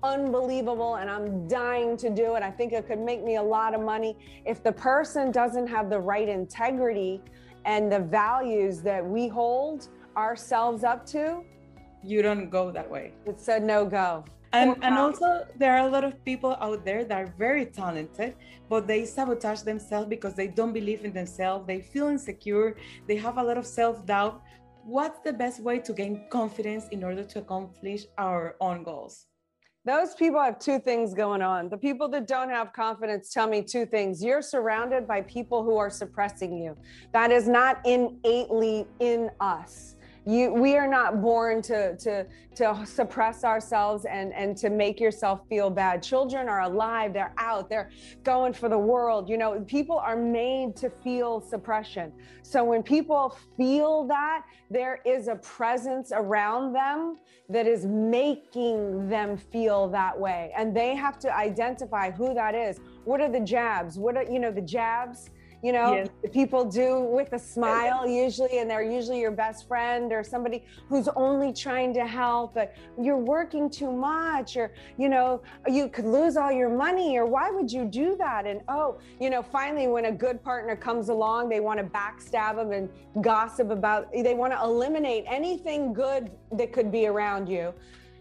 unbelievable 0.03 0.95
and 0.95 1.09
I'm 1.09 1.47
dying 1.47 1.95
to 1.97 2.09
do 2.09 2.35
it. 2.35 2.43
I 2.43 2.51
think 2.51 2.73
it 2.73 2.87
could 2.87 2.99
make 2.99 3.23
me 3.23 3.37
a 3.37 3.41
lot 3.41 3.73
of 3.73 3.81
money. 3.81 4.17
If 4.45 4.61
the 4.61 4.71
person 4.71 5.31
doesn't 5.31 5.67
have 5.67 5.89
the 5.89 5.99
right 5.99 6.27
integrity 6.27 7.21
and 7.65 7.91
the 7.91 7.99
values 7.99 8.81
that 8.81 9.03
we 9.03 9.29
hold 9.29 9.87
ourselves 10.17 10.83
up 10.83 11.05
to, 11.07 11.43
you 12.03 12.21
don't 12.21 12.49
go 12.49 12.71
that 12.71 12.89
way. 12.89 13.13
It's 13.25 13.47
a 13.47 13.59
no 13.59 13.85
go. 13.85 14.25
And, 14.53 14.77
and 14.83 14.95
also, 14.99 15.47
there 15.57 15.73
are 15.75 15.87
a 15.87 15.89
lot 15.89 16.03
of 16.03 16.23
people 16.23 16.55
out 16.61 16.85
there 16.85 17.03
that 17.05 17.17
are 17.17 17.33
very 17.39 17.65
talented, 17.65 18.35
but 18.69 18.85
they 18.85 19.03
sabotage 19.03 19.61
themselves 19.61 20.07
because 20.07 20.35
they 20.35 20.47
don't 20.47 20.73
believe 20.73 21.03
in 21.03 21.11
themselves. 21.11 21.65
They 21.65 21.81
feel 21.81 22.07
insecure. 22.07 22.77
They 23.07 23.15
have 23.15 23.39
a 23.39 23.43
lot 23.43 23.57
of 23.57 23.65
self 23.65 24.05
doubt. 24.05 24.43
What's 24.85 25.19
the 25.21 25.33
best 25.33 25.59
way 25.59 25.79
to 25.79 25.91
gain 25.91 26.25
confidence 26.29 26.87
in 26.91 27.03
order 27.03 27.23
to 27.23 27.39
accomplish 27.39 28.05
our 28.19 28.55
own 28.61 28.83
goals? 28.83 29.25
Those 29.85 30.13
people 30.13 30.39
have 30.41 30.59
two 30.59 30.79
things 30.79 31.13
going 31.13 31.41
on. 31.41 31.69
The 31.69 31.77
people 31.77 32.07
that 32.09 32.27
don't 32.27 32.49
have 32.49 32.71
confidence 32.73 33.33
tell 33.33 33.47
me 33.47 33.63
two 33.63 33.85
things. 33.85 34.23
You're 34.23 34.41
surrounded 34.41 35.07
by 35.07 35.21
people 35.21 35.63
who 35.63 35.77
are 35.77 35.89
suppressing 35.89 36.57
you. 36.57 36.77
That 37.11 37.31
is 37.31 37.49
not 37.49 37.81
innately 37.85 38.85
in 38.99 39.29
us 39.41 39.92
you 40.25 40.53
we 40.53 40.77
are 40.77 40.87
not 40.87 41.21
born 41.21 41.61
to 41.63 41.95
to 41.97 42.25
to 42.55 42.85
suppress 42.85 43.43
ourselves 43.43 44.05
and 44.05 44.33
and 44.33 44.55
to 44.57 44.69
make 44.69 44.99
yourself 44.99 45.41
feel 45.49 45.69
bad. 45.69 46.01
Children 46.01 46.47
are 46.47 46.61
alive 46.61 47.13
they're 47.13 47.33
out 47.37 47.69
they're 47.69 47.89
going 48.23 48.53
for 48.53 48.69
the 48.69 48.77
world. 48.77 49.29
You 49.29 49.37
know 49.37 49.59
people 49.61 49.97
are 49.97 50.15
made 50.15 50.75
to 50.77 50.89
feel 50.89 51.41
suppression. 51.41 52.11
So 52.41 52.63
when 52.63 52.83
people 52.83 53.37
feel 53.57 54.05
that 54.07 54.43
there 54.69 55.01
is 55.05 55.27
a 55.27 55.35
presence 55.35 56.11
around 56.13 56.73
them 56.73 57.17
that 57.49 57.67
is 57.67 57.85
making 57.85 59.09
them 59.09 59.37
feel 59.37 59.89
that 59.89 60.17
way. 60.17 60.51
And 60.55 60.75
they 60.75 60.95
have 60.95 61.19
to 61.19 61.35
identify 61.35 62.11
who 62.11 62.33
that 62.33 62.55
is. 62.55 62.79
What 63.03 63.19
are 63.19 63.29
the 63.29 63.41
jabs? 63.41 63.99
What 63.99 64.15
are 64.15 64.23
you 64.23 64.39
know 64.39 64.51
the 64.51 64.61
jabs 64.61 65.29
you 65.63 65.71
know, 65.71 65.93
yes. 65.93 66.09
people 66.33 66.65
do 66.65 66.99
with 66.99 67.31
a 67.31 67.39
smile 67.39 68.05
usually, 68.05 68.59
and 68.59 68.69
they're 68.69 68.83
usually 68.83 69.21
your 69.21 69.31
best 69.31 69.65
friend 69.65 70.11
or 70.11 70.21
somebody 70.21 70.65
who's 70.89 71.07
only 71.15 71.53
trying 71.53 71.93
to 71.93 72.05
help, 72.05 72.53
but 72.53 72.75
you're 73.01 73.17
working 73.17 73.69
too 73.69 73.89
much, 73.89 74.57
or, 74.57 74.73
you 74.97 75.07
know, 75.07 75.41
you 75.65 75.87
could 75.87 76.03
lose 76.03 76.35
all 76.35 76.51
your 76.51 76.69
money, 76.69 77.17
or 77.17 77.25
why 77.25 77.49
would 77.49 77.71
you 77.71 77.85
do 77.85 78.17
that? 78.17 78.45
And 78.45 78.61
oh, 78.67 78.99
you 79.21 79.29
know, 79.29 79.41
finally, 79.41 79.87
when 79.87 80.05
a 80.05 80.11
good 80.11 80.43
partner 80.43 80.75
comes 80.75 81.07
along, 81.07 81.47
they 81.47 81.61
want 81.61 81.79
to 81.79 81.85
backstab 81.85 82.57
them 82.57 82.73
and 82.73 82.89
gossip 83.23 83.71
about, 83.71 84.11
they 84.11 84.33
want 84.33 84.51
to 84.51 84.61
eliminate 84.61 85.23
anything 85.27 85.93
good 85.93 86.29
that 86.51 86.73
could 86.73 86.91
be 86.91 87.07
around 87.07 87.47
you 87.47 87.73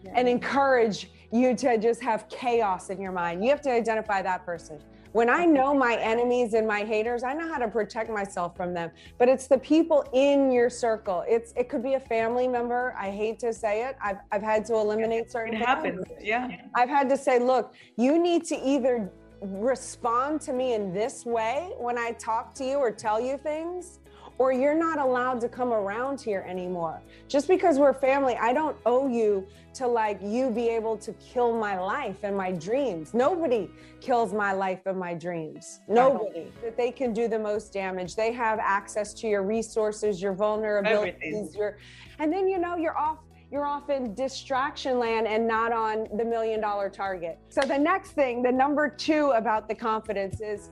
yeah. 0.04 0.12
and 0.14 0.28
encourage 0.28 1.10
you 1.32 1.56
to 1.56 1.76
just 1.76 2.00
have 2.02 2.28
chaos 2.28 2.90
in 2.90 3.00
your 3.00 3.10
mind. 3.10 3.42
You 3.42 3.50
have 3.50 3.62
to 3.62 3.70
identify 3.72 4.22
that 4.22 4.44
person. 4.46 4.80
When 5.12 5.28
I 5.28 5.44
know 5.44 5.74
my 5.74 5.96
enemies 5.96 6.54
and 6.54 6.66
my 6.66 6.84
haters, 6.84 7.22
I 7.22 7.34
know 7.34 7.46
how 7.46 7.58
to 7.58 7.68
protect 7.68 8.10
myself 8.10 8.56
from 8.56 8.72
them. 8.72 8.90
But 9.18 9.28
it's 9.28 9.46
the 9.46 9.58
people 9.58 10.04
in 10.12 10.50
your 10.50 10.70
circle. 10.70 11.24
It's 11.28 11.52
it 11.56 11.68
could 11.68 11.82
be 11.82 11.94
a 11.94 12.00
family 12.00 12.48
member. 12.48 12.94
I 12.98 13.10
hate 13.10 13.38
to 13.40 13.52
say 13.52 13.84
it. 13.84 13.96
I've 14.02 14.18
I've 14.30 14.42
had 14.42 14.64
to 14.66 14.74
eliminate 14.74 15.30
certain. 15.30 15.54
It 15.54 15.64
happens. 15.64 16.04
Yeah. 16.20 16.48
I've 16.74 16.88
had 16.88 17.08
to 17.10 17.16
say, 17.16 17.38
look, 17.38 17.74
you 17.96 18.18
need 18.18 18.44
to 18.46 18.56
either 18.56 19.10
respond 19.42 20.40
to 20.40 20.52
me 20.52 20.74
in 20.74 20.92
this 20.94 21.26
way 21.26 21.72
when 21.78 21.98
I 21.98 22.12
talk 22.12 22.54
to 22.54 22.64
you 22.64 22.76
or 22.76 22.90
tell 22.90 23.20
you 23.20 23.36
things, 23.36 23.98
or 24.42 24.52
you're 24.52 24.74
not 24.74 24.98
allowed 24.98 25.40
to 25.40 25.48
come 25.48 25.72
around 25.72 26.20
here 26.20 26.44
anymore. 26.48 27.00
Just 27.28 27.46
because 27.46 27.78
we're 27.78 27.92
family, 27.92 28.34
I 28.34 28.52
don't 28.52 28.76
owe 28.86 29.06
you 29.06 29.46
to 29.74 29.86
like 29.86 30.18
you 30.20 30.50
be 30.50 30.68
able 30.68 30.96
to 30.96 31.12
kill 31.12 31.56
my 31.56 31.78
life 31.78 32.24
and 32.24 32.36
my 32.36 32.50
dreams. 32.50 33.14
Nobody 33.14 33.70
kills 34.00 34.34
my 34.34 34.52
life 34.52 34.80
and 34.86 34.98
my 34.98 35.14
dreams. 35.14 35.78
Nobody. 35.86 36.50
That 36.60 36.76
they 36.76 36.90
can 36.90 37.12
do 37.12 37.28
the 37.28 37.38
most 37.38 37.72
damage. 37.72 38.16
They 38.16 38.32
have 38.32 38.58
access 38.58 39.14
to 39.14 39.28
your 39.28 39.44
resources, 39.44 40.20
your 40.20 40.34
vulnerabilities, 40.34 40.86
Everything. 40.86 41.50
your 41.54 41.78
and 42.18 42.32
then 42.32 42.48
you 42.48 42.58
know 42.58 42.74
you're 42.74 42.98
off 42.98 43.18
you're 43.52 43.66
off 43.66 43.90
in 43.90 44.12
distraction 44.14 44.98
land 44.98 45.28
and 45.28 45.46
not 45.46 45.72
on 45.72 46.08
the 46.16 46.24
million 46.24 46.60
dollar 46.60 46.90
target. 46.90 47.38
So 47.48 47.60
the 47.60 47.78
next 47.78 48.10
thing, 48.12 48.42
the 48.42 48.50
number 48.50 48.88
2 48.88 49.32
about 49.36 49.68
the 49.68 49.74
confidence 49.74 50.40
is 50.40 50.70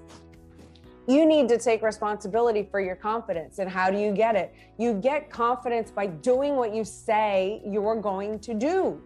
you 1.06 1.26
need 1.26 1.48
to 1.48 1.58
take 1.58 1.82
responsibility 1.82 2.68
for 2.70 2.80
your 2.80 2.96
confidence. 2.96 3.58
And 3.58 3.70
how 3.70 3.90
do 3.90 3.98
you 3.98 4.12
get 4.12 4.36
it? 4.36 4.54
You 4.78 4.94
get 4.94 5.30
confidence 5.30 5.90
by 5.90 6.06
doing 6.06 6.56
what 6.56 6.74
you 6.74 6.84
say 6.84 7.62
you're 7.64 8.00
going 8.00 8.38
to 8.40 8.54
do. 8.54 9.00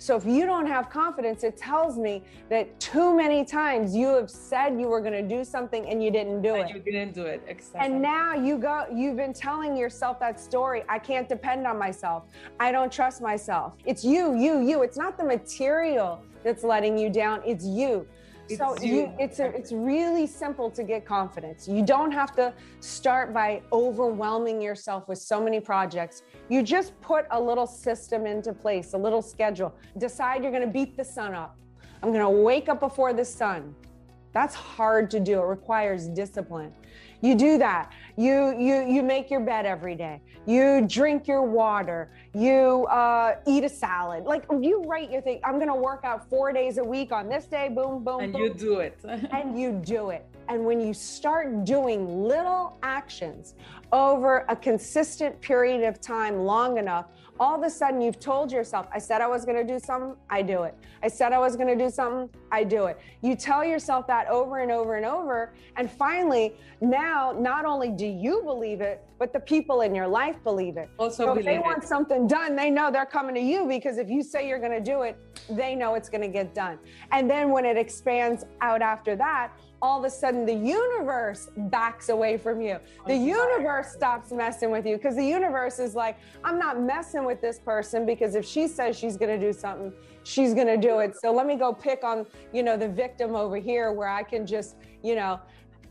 So 0.00 0.16
if 0.16 0.24
you 0.24 0.46
don't 0.46 0.66
have 0.66 0.88
confidence, 0.88 1.44
it 1.44 1.58
tells 1.58 1.98
me 1.98 2.22
that 2.48 2.80
too 2.80 3.14
many 3.14 3.44
times 3.44 3.94
you 3.94 4.06
have 4.14 4.30
said 4.30 4.80
you 4.80 4.88
were 4.88 5.02
going 5.02 5.12
to 5.12 5.22
do 5.22 5.44
something 5.44 5.86
and 5.90 6.02
you 6.02 6.10
didn't 6.10 6.40
do 6.40 6.54
and 6.54 6.70
it. 6.70 6.74
You 6.74 6.80
didn't 6.80 7.12
do 7.12 7.26
it. 7.26 7.42
Exactly. 7.46 7.80
And 7.82 8.00
now 8.00 8.34
you 8.34 8.56
go 8.56 8.86
you've 8.90 9.16
been 9.16 9.34
telling 9.34 9.76
yourself 9.76 10.18
that 10.20 10.40
story. 10.40 10.84
I 10.88 10.98
can't 10.98 11.28
depend 11.28 11.66
on 11.66 11.78
myself. 11.78 12.24
I 12.58 12.72
don't 12.72 12.90
trust 12.90 13.20
myself. 13.20 13.74
It's 13.84 14.02
you, 14.02 14.34
you, 14.38 14.62
you. 14.66 14.82
It's 14.82 14.96
not 14.96 15.18
the 15.18 15.24
material 15.24 16.22
that's 16.42 16.64
letting 16.64 16.96
you 16.96 17.10
down. 17.10 17.42
It's 17.44 17.66
you 17.66 18.06
so 18.56 18.76
you, 18.80 19.12
it's 19.18 19.38
a, 19.38 19.46
it's 19.46 19.72
really 19.72 20.26
simple 20.26 20.70
to 20.70 20.82
get 20.82 21.04
confidence. 21.04 21.68
You 21.68 21.84
don't 21.84 22.10
have 22.10 22.34
to 22.36 22.52
start 22.80 23.32
by 23.32 23.62
overwhelming 23.72 24.60
yourself 24.60 25.08
with 25.08 25.18
so 25.18 25.42
many 25.42 25.60
projects. 25.60 26.22
You 26.48 26.62
just 26.62 26.98
put 27.00 27.26
a 27.30 27.40
little 27.40 27.66
system 27.66 28.26
into 28.26 28.52
place, 28.52 28.94
a 28.94 28.98
little 28.98 29.22
schedule. 29.22 29.74
Decide 29.98 30.42
you're 30.42 30.52
going 30.52 30.66
to 30.66 30.72
beat 30.72 30.96
the 30.96 31.04
sun 31.04 31.34
up. 31.34 31.56
I'm 32.02 32.10
going 32.12 32.24
to 32.24 32.42
wake 32.42 32.68
up 32.68 32.80
before 32.80 33.12
the 33.12 33.24
sun. 33.24 33.74
That's 34.32 34.54
hard 34.54 35.10
to 35.10 35.20
do. 35.20 35.40
It 35.40 35.44
requires 35.44 36.08
discipline. 36.08 36.72
You 37.20 37.34
do 37.34 37.58
that. 37.58 37.92
You 38.16 38.58
you 38.58 38.86
you 38.86 39.02
make 39.02 39.30
your 39.30 39.40
bed 39.40 39.66
every 39.66 39.94
day. 39.94 40.20
You 40.46 40.86
drink 40.86 41.28
your 41.28 41.42
water. 41.42 42.10
You 42.34 42.86
uh, 42.86 43.36
eat 43.46 43.64
a 43.64 43.68
salad. 43.68 44.24
Like 44.24 44.44
you 44.60 44.82
write 44.84 45.10
your 45.10 45.22
thing. 45.22 45.40
I'm 45.44 45.58
gonna 45.58 45.76
work 45.76 46.04
out 46.04 46.28
four 46.28 46.52
days 46.52 46.78
a 46.78 46.84
week 46.84 47.12
on 47.12 47.28
this 47.28 47.46
day. 47.46 47.68
Boom, 47.68 48.04
boom, 48.04 48.20
and 48.20 48.32
boom. 48.32 48.42
you 48.42 48.54
do 48.54 48.80
it. 48.80 48.98
and 49.04 49.58
you 49.58 49.72
do 49.72 50.10
it. 50.10 50.26
And 50.48 50.64
when 50.64 50.80
you 50.80 50.92
start 50.92 51.64
doing 51.64 52.26
little 52.26 52.76
actions 52.82 53.54
over 53.92 54.44
a 54.48 54.56
consistent 54.56 55.40
period 55.40 55.84
of 55.84 56.00
time 56.00 56.40
long 56.40 56.78
enough, 56.78 57.06
all 57.40 57.54
of 57.54 57.62
a 57.62 57.70
sudden 57.70 58.02
you've 58.02 58.20
told 58.20 58.52
yourself, 58.52 58.86
I 58.92 58.98
said 58.98 59.22
I 59.22 59.26
was 59.26 59.46
going 59.46 59.56
to 59.56 59.72
do 59.72 59.78
something, 59.78 60.14
I 60.28 60.42
do 60.42 60.64
it. 60.64 60.74
I 61.02 61.08
said 61.08 61.32
I 61.32 61.38
was 61.38 61.56
going 61.56 61.68
to 61.68 61.84
do 61.84 61.90
something, 61.90 62.28
I 62.52 62.64
do 62.64 62.86
it. 62.86 62.98
You 63.22 63.34
tell 63.34 63.64
yourself 63.64 64.06
that 64.08 64.28
over 64.28 64.58
and 64.58 64.70
over 64.70 64.96
and 64.96 65.06
over. 65.06 65.54
And 65.76 65.90
finally, 65.90 66.54
now 66.82 67.34
not 67.38 67.64
only 67.64 67.88
do 68.00 68.06
you 68.06 68.42
believe 68.44 68.80
it, 68.80 69.04
but 69.18 69.30
the 69.30 69.38
people 69.38 69.82
in 69.82 69.94
your 69.94 70.08
life 70.08 70.42
believe 70.42 70.78
it. 70.78 70.88
Also, 70.98 71.26
so 71.26 71.32
if 71.34 71.44
they 71.44 71.56
it. 71.56 71.62
want 71.62 71.84
something 71.84 72.26
done, 72.26 72.56
they 72.56 72.70
know 72.70 72.90
they're 72.90 73.04
coming 73.04 73.34
to 73.34 73.40
you 73.42 73.66
because 73.66 73.98
if 73.98 74.08
you 74.08 74.22
say 74.22 74.48
you're 74.48 74.58
going 74.58 74.72
to 74.72 74.80
do 74.80 75.02
it, 75.02 75.18
they 75.50 75.74
know 75.74 75.96
it's 75.96 76.08
going 76.08 76.22
to 76.22 76.28
get 76.28 76.54
done. 76.54 76.78
And 77.12 77.28
then 77.30 77.50
when 77.50 77.66
it 77.66 77.76
expands 77.76 78.46
out 78.62 78.80
after 78.80 79.16
that, 79.16 79.52
all 79.82 79.98
of 79.98 80.04
a 80.06 80.10
sudden 80.10 80.46
the 80.46 80.54
universe 80.54 81.50
backs 81.56 82.08
away 82.08 82.38
from 82.38 82.62
you. 82.62 82.78
The 83.06 83.16
universe 83.16 83.92
stops 83.92 84.32
messing 84.32 84.70
with 84.70 84.86
you 84.86 84.96
because 84.96 85.16
the 85.16 85.26
universe 85.26 85.78
is 85.78 85.94
like, 85.94 86.16
I'm 86.42 86.58
not 86.58 86.80
messing 86.80 87.26
with 87.26 87.42
this 87.42 87.58
person 87.58 88.06
because 88.06 88.34
if 88.34 88.46
she 88.46 88.66
says 88.66 88.98
she's 88.98 89.18
going 89.18 89.38
to 89.38 89.46
do 89.46 89.52
something, 89.52 89.92
she's 90.22 90.54
going 90.54 90.68
to 90.68 90.78
do 90.78 91.00
it. 91.00 91.16
So 91.20 91.30
let 91.32 91.46
me 91.46 91.56
go 91.56 91.74
pick 91.74 92.02
on, 92.02 92.24
you 92.54 92.62
know, 92.62 92.78
the 92.78 92.88
victim 92.88 93.34
over 93.34 93.56
here 93.56 93.92
where 93.92 94.08
I 94.08 94.22
can 94.22 94.46
just, 94.46 94.76
you 95.02 95.14
know, 95.14 95.38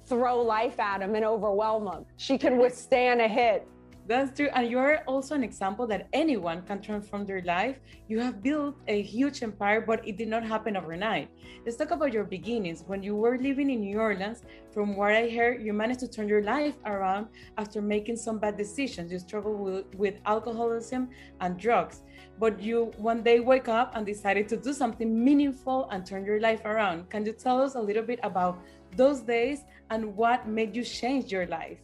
throw 0.10 0.42
life 0.42 0.80
at 0.80 1.02
him 1.02 1.16
and 1.16 1.24
overwhelm 1.24 1.88
him. 1.88 2.06
She 2.18 2.38
can 2.38 2.58
withstand 2.58 3.22
a 3.22 3.28
hit. 3.28 3.68
That's 4.10 4.36
true. 4.36 4.50
And 4.56 4.72
you're 4.72 5.04
also 5.06 5.36
an 5.36 5.44
example 5.44 5.86
that 5.86 6.08
anyone 6.14 6.64
can 6.64 6.82
transform 6.82 7.28
their 7.28 7.44
life. 7.44 7.78
You 8.08 8.20
have 8.22 8.42
built 8.42 8.76
a 8.88 9.04
huge 9.04 9.44
empire, 9.44 9.82
but 9.82 10.02
it 10.08 10.18
did 10.18 10.30
not 10.30 10.44
happen 10.44 10.76
overnight. 10.76 11.30
Let's 11.64 11.78
talk 11.78 11.92
about 11.92 12.12
your 12.12 12.24
beginnings. 12.24 12.84
When 12.88 13.04
you 13.04 13.16
were 13.16 13.38
living 13.38 13.70
in 13.70 13.82
New 13.82 14.00
Orleans, 14.00 14.42
from 14.74 14.96
what 14.96 15.12
I 15.12 15.30
heard, 15.30 15.62
you 15.62 15.74
managed 15.74 16.00
to 16.00 16.08
turn 16.08 16.28
your 16.28 16.42
life 16.42 16.74
around 16.88 17.28
after 17.60 17.84
making 17.84 18.16
some 18.16 18.40
bad 18.40 18.58
decisions. 18.58 19.12
You 19.12 19.20
struggled 19.20 19.60
with, 19.60 19.94
with 19.94 20.16
alcoholism 20.26 21.10
and 21.40 21.60
drugs, 21.60 22.02
but 22.40 22.60
you 22.60 22.92
one 22.98 23.22
day 23.22 23.42
wake 23.42 23.68
up 23.68 23.96
and 23.96 24.08
decided 24.08 24.50
to 24.50 24.58
do 24.58 24.74
something 24.74 25.24
meaningful 25.24 25.88
and 25.92 26.04
turn 26.04 26.26
your 26.26 26.40
life 26.40 26.66
around. 26.66 27.12
Can 27.12 27.28
you 27.28 27.34
tell 27.34 27.62
us 27.62 27.76
a 27.76 27.80
little 27.80 28.02
bit 28.02 28.20
about 28.24 28.58
those 28.96 29.20
days 29.22 29.66
and 29.92 30.16
what 30.16 30.48
made 30.48 30.76
you 30.76 30.84
change 30.84 31.32
your 31.32 31.46
life? 31.46 31.78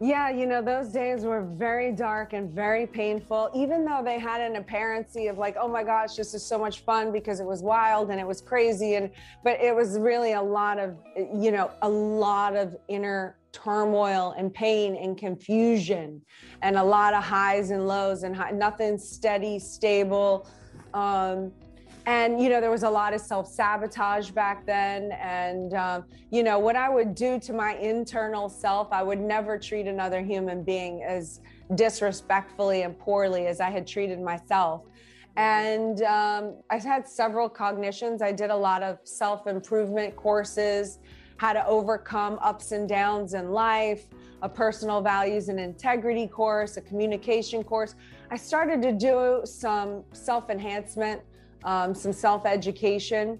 Yeah, 0.00 0.28
you 0.28 0.46
know, 0.46 0.60
those 0.60 0.88
days 0.88 1.24
were 1.24 1.42
very 1.42 1.92
dark 1.92 2.32
and 2.32 2.50
very 2.50 2.86
painful, 2.86 3.50
even 3.54 3.84
though 3.84 4.02
they 4.04 4.18
had 4.18 4.40
an 4.40 4.56
apparency 4.56 5.28
of 5.28 5.38
like, 5.38 5.56
oh 5.58 5.68
my 5.68 5.84
gosh, 5.84 6.16
this 6.16 6.34
is 6.34 6.42
so 6.42 6.58
much 6.58 6.80
fun 6.80 7.12
because 7.12 7.38
it 7.38 7.46
was 7.46 7.62
wild 7.62 8.10
and 8.10 8.18
it 8.18 8.26
was 8.26 8.40
crazy. 8.40 8.96
And, 8.96 9.10
but 9.44 9.60
it 9.60 9.74
was 9.74 9.96
really 9.98 10.32
a 10.32 10.42
lot 10.42 10.80
of, 10.80 10.96
you 11.16 11.52
know, 11.52 11.70
a 11.82 11.88
lot 11.88 12.56
of 12.56 12.76
inner 12.88 13.36
turmoil 13.52 14.34
and 14.36 14.52
pain 14.52 14.96
and 14.96 15.16
confusion 15.16 16.20
and 16.62 16.76
a 16.76 16.82
lot 16.82 17.14
of 17.14 17.22
highs 17.22 17.70
and 17.70 17.86
lows 17.86 18.24
and 18.24 18.34
high, 18.34 18.50
nothing 18.50 18.98
steady, 18.98 19.60
stable. 19.60 20.48
Um, 20.92 21.52
and 22.06 22.40
you 22.40 22.48
know 22.48 22.60
there 22.60 22.70
was 22.70 22.82
a 22.82 22.90
lot 22.90 23.14
of 23.14 23.20
self-sabotage 23.20 24.30
back 24.30 24.66
then. 24.66 25.12
And 25.12 25.74
um, 25.74 26.04
you 26.30 26.42
know 26.42 26.58
what 26.58 26.76
i 26.76 26.88
would 26.88 27.14
do 27.14 27.38
to 27.40 27.52
my 27.52 27.76
internal 27.76 28.48
self 28.48 28.92
i 28.92 29.02
would 29.02 29.20
never 29.20 29.58
treat 29.58 29.86
another 29.86 30.20
human 30.20 30.62
being 30.62 31.02
as 31.02 31.40
disrespectfully 31.76 32.82
and 32.82 32.98
poorly 32.98 33.46
as 33.46 33.60
i 33.60 33.70
had 33.70 33.86
treated 33.86 34.20
myself. 34.20 34.82
And 35.36 36.02
um, 36.02 36.56
i 36.70 36.78
had 36.78 37.08
several 37.08 37.48
cognitions. 37.48 38.22
I 38.22 38.32
did 38.32 38.50
a 38.50 38.56
lot 38.56 38.82
of 38.82 38.98
self-improvement 39.04 40.16
courses 40.16 40.98
how 41.36 41.52
to 41.52 41.66
overcome 41.66 42.38
ups 42.42 42.70
and 42.70 42.88
downs 42.88 43.34
in 43.34 43.50
life 43.50 44.06
a 44.42 44.48
personal 44.48 45.00
values 45.00 45.48
and 45.48 45.58
integrity 45.58 46.26
course 46.26 46.76
a 46.76 46.80
communication 46.80 47.64
course. 47.64 47.94
I 48.30 48.36
started 48.36 48.82
to 48.82 48.92
do 48.92 49.40
some 49.44 50.04
self-enhancement 50.12 51.22
um, 51.64 51.94
some 51.94 52.12
self 52.12 52.46
education. 52.46 53.38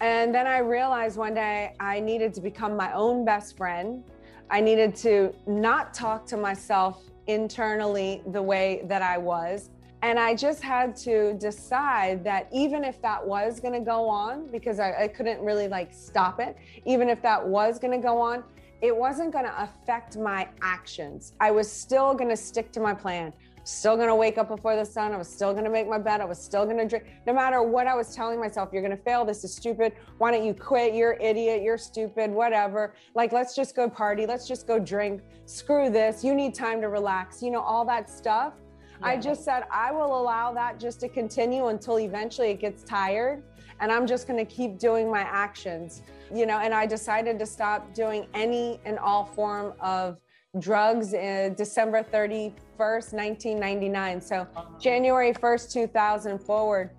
And 0.00 0.34
then 0.34 0.46
I 0.46 0.58
realized 0.58 1.18
one 1.18 1.34
day 1.34 1.74
I 1.78 2.00
needed 2.00 2.32
to 2.34 2.40
become 2.40 2.76
my 2.76 2.92
own 2.92 3.24
best 3.24 3.56
friend. 3.56 4.02
I 4.50 4.60
needed 4.60 4.96
to 4.96 5.34
not 5.46 5.92
talk 5.92 6.26
to 6.26 6.36
myself 6.36 7.04
internally 7.26 8.22
the 8.26 8.42
way 8.42 8.82
that 8.86 9.02
I 9.02 9.18
was. 9.18 9.70
And 10.02 10.18
I 10.18 10.34
just 10.34 10.62
had 10.62 10.96
to 10.96 11.34
decide 11.34 12.24
that 12.24 12.48
even 12.50 12.84
if 12.84 13.02
that 13.02 13.24
was 13.24 13.60
going 13.60 13.74
to 13.74 13.80
go 13.80 14.08
on, 14.08 14.50
because 14.50 14.80
I, 14.80 15.02
I, 15.02 15.08
couldn't 15.08 15.40
really 15.40 15.68
like 15.68 15.92
stop 15.92 16.40
it, 16.40 16.56
even 16.86 17.10
if 17.10 17.20
that 17.20 17.46
was 17.46 17.78
going 17.78 17.92
to 17.92 18.02
go 18.02 18.18
on, 18.18 18.42
it 18.80 18.96
wasn't 18.96 19.30
going 19.30 19.44
to 19.44 19.62
affect 19.62 20.16
my 20.16 20.48
actions. 20.62 21.34
I 21.38 21.50
was 21.50 21.70
still 21.70 22.14
going 22.14 22.30
to 22.30 22.36
stick 22.36 22.72
to 22.72 22.80
my 22.80 22.94
plan. 22.94 23.34
Still 23.64 23.96
going 23.96 24.08
to 24.08 24.14
wake 24.14 24.38
up 24.38 24.48
before 24.48 24.76
the 24.76 24.84
sun. 24.84 25.12
I 25.12 25.16
was 25.16 25.28
still 25.28 25.52
going 25.52 25.64
to 25.64 25.70
make 25.70 25.88
my 25.88 25.98
bed. 25.98 26.20
I 26.20 26.24
was 26.24 26.42
still 26.42 26.64
going 26.64 26.78
to 26.78 26.86
drink. 26.86 27.04
No 27.26 27.32
matter 27.32 27.62
what 27.62 27.86
I 27.86 27.94
was 27.94 28.14
telling 28.14 28.40
myself, 28.40 28.70
you're 28.72 28.82
going 28.82 28.96
to 28.96 29.02
fail. 29.02 29.24
This 29.24 29.44
is 29.44 29.54
stupid. 29.54 29.92
Why 30.18 30.30
don't 30.30 30.44
you 30.44 30.54
quit? 30.54 30.94
You're 30.94 31.14
idiot. 31.20 31.62
You're 31.62 31.78
stupid. 31.78 32.30
Whatever. 32.30 32.94
Like, 33.14 33.32
let's 33.32 33.54
just 33.54 33.76
go 33.76 33.88
party. 33.88 34.26
Let's 34.26 34.48
just 34.48 34.66
go 34.66 34.78
drink. 34.78 35.22
Screw 35.46 35.90
this. 35.90 36.24
You 36.24 36.34
need 36.34 36.54
time 36.54 36.80
to 36.80 36.88
relax. 36.88 37.42
You 37.42 37.50
know, 37.50 37.60
all 37.60 37.84
that 37.86 38.08
stuff. 38.08 38.54
Yeah. 39.00 39.06
I 39.06 39.16
just 39.16 39.44
said, 39.44 39.64
I 39.70 39.92
will 39.92 40.20
allow 40.20 40.52
that 40.52 40.78
just 40.78 41.00
to 41.00 41.08
continue 41.08 41.66
until 41.66 41.98
eventually 41.98 42.50
it 42.50 42.60
gets 42.60 42.82
tired. 42.82 43.42
And 43.80 43.90
I'm 43.90 44.06
just 44.06 44.26
going 44.26 44.44
to 44.44 44.50
keep 44.54 44.78
doing 44.78 45.10
my 45.10 45.20
actions, 45.20 46.02
you 46.34 46.44
know. 46.44 46.58
And 46.58 46.74
I 46.74 46.84
decided 46.84 47.38
to 47.38 47.46
stop 47.46 47.94
doing 47.94 48.26
any 48.34 48.78
and 48.84 48.98
all 48.98 49.24
form 49.24 49.72
of 49.80 50.18
drugs 50.58 51.12
in 51.12 51.54
December 51.54 52.02
31st, 52.02 53.12
1999. 53.12 54.20
So 54.20 54.46
January 54.80 55.32
1st, 55.32 55.72
2000 55.72 56.38
forward, 56.38 56.90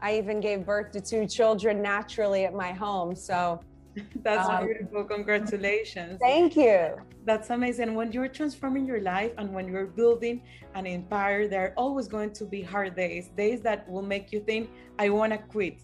I 0.00 0.16
even 0.16 0.40
gave 0.40 0.64
birth 0.64 0.92
to 0.92 1.00
two 1.00 1.26
children 1.26 1.82
naturally 1.82 2.46
at 2.46 2.54
my 2.54 2.72
home. 2.72 3.14
So 3.14 3.60
that's 4.22 4.48
um, 4.48 4.66
beautiful. 4.66 5.04
Congratulations. 5.04 6.18
Thank 6.20 6.56
you. 6.56 6.96
That's 7.26 7.50
amazing. 7.50 7.94
When 7.94 8.10
you're 8.10 8.28
transforming 8.28 8.86
your 8.86 9.00
life 9.00 9.32
and 9.38 9.52
when 9.52 9.68
you're 9.68 9.86
building 9.86 10.42
an 10.74 10.86
empire, 10.86 11.46
there 11.46 11.66
are 11.66 11.74
always 11.76 12.08
going 12.08 12.32
to 12.32 12.44
be 12.44 12.62
hard 12.62 12.96
days, 12.96 13.28
days 13.36 13.60
that 13.62 13.88
will 13.88 14.02
make 14.02 14.32
you 14.32 14.40
think, 14.40 14.70
I 14.98 15.10
want 15.10 15.32
to 15.32 15.38
quit. 15.38 15.80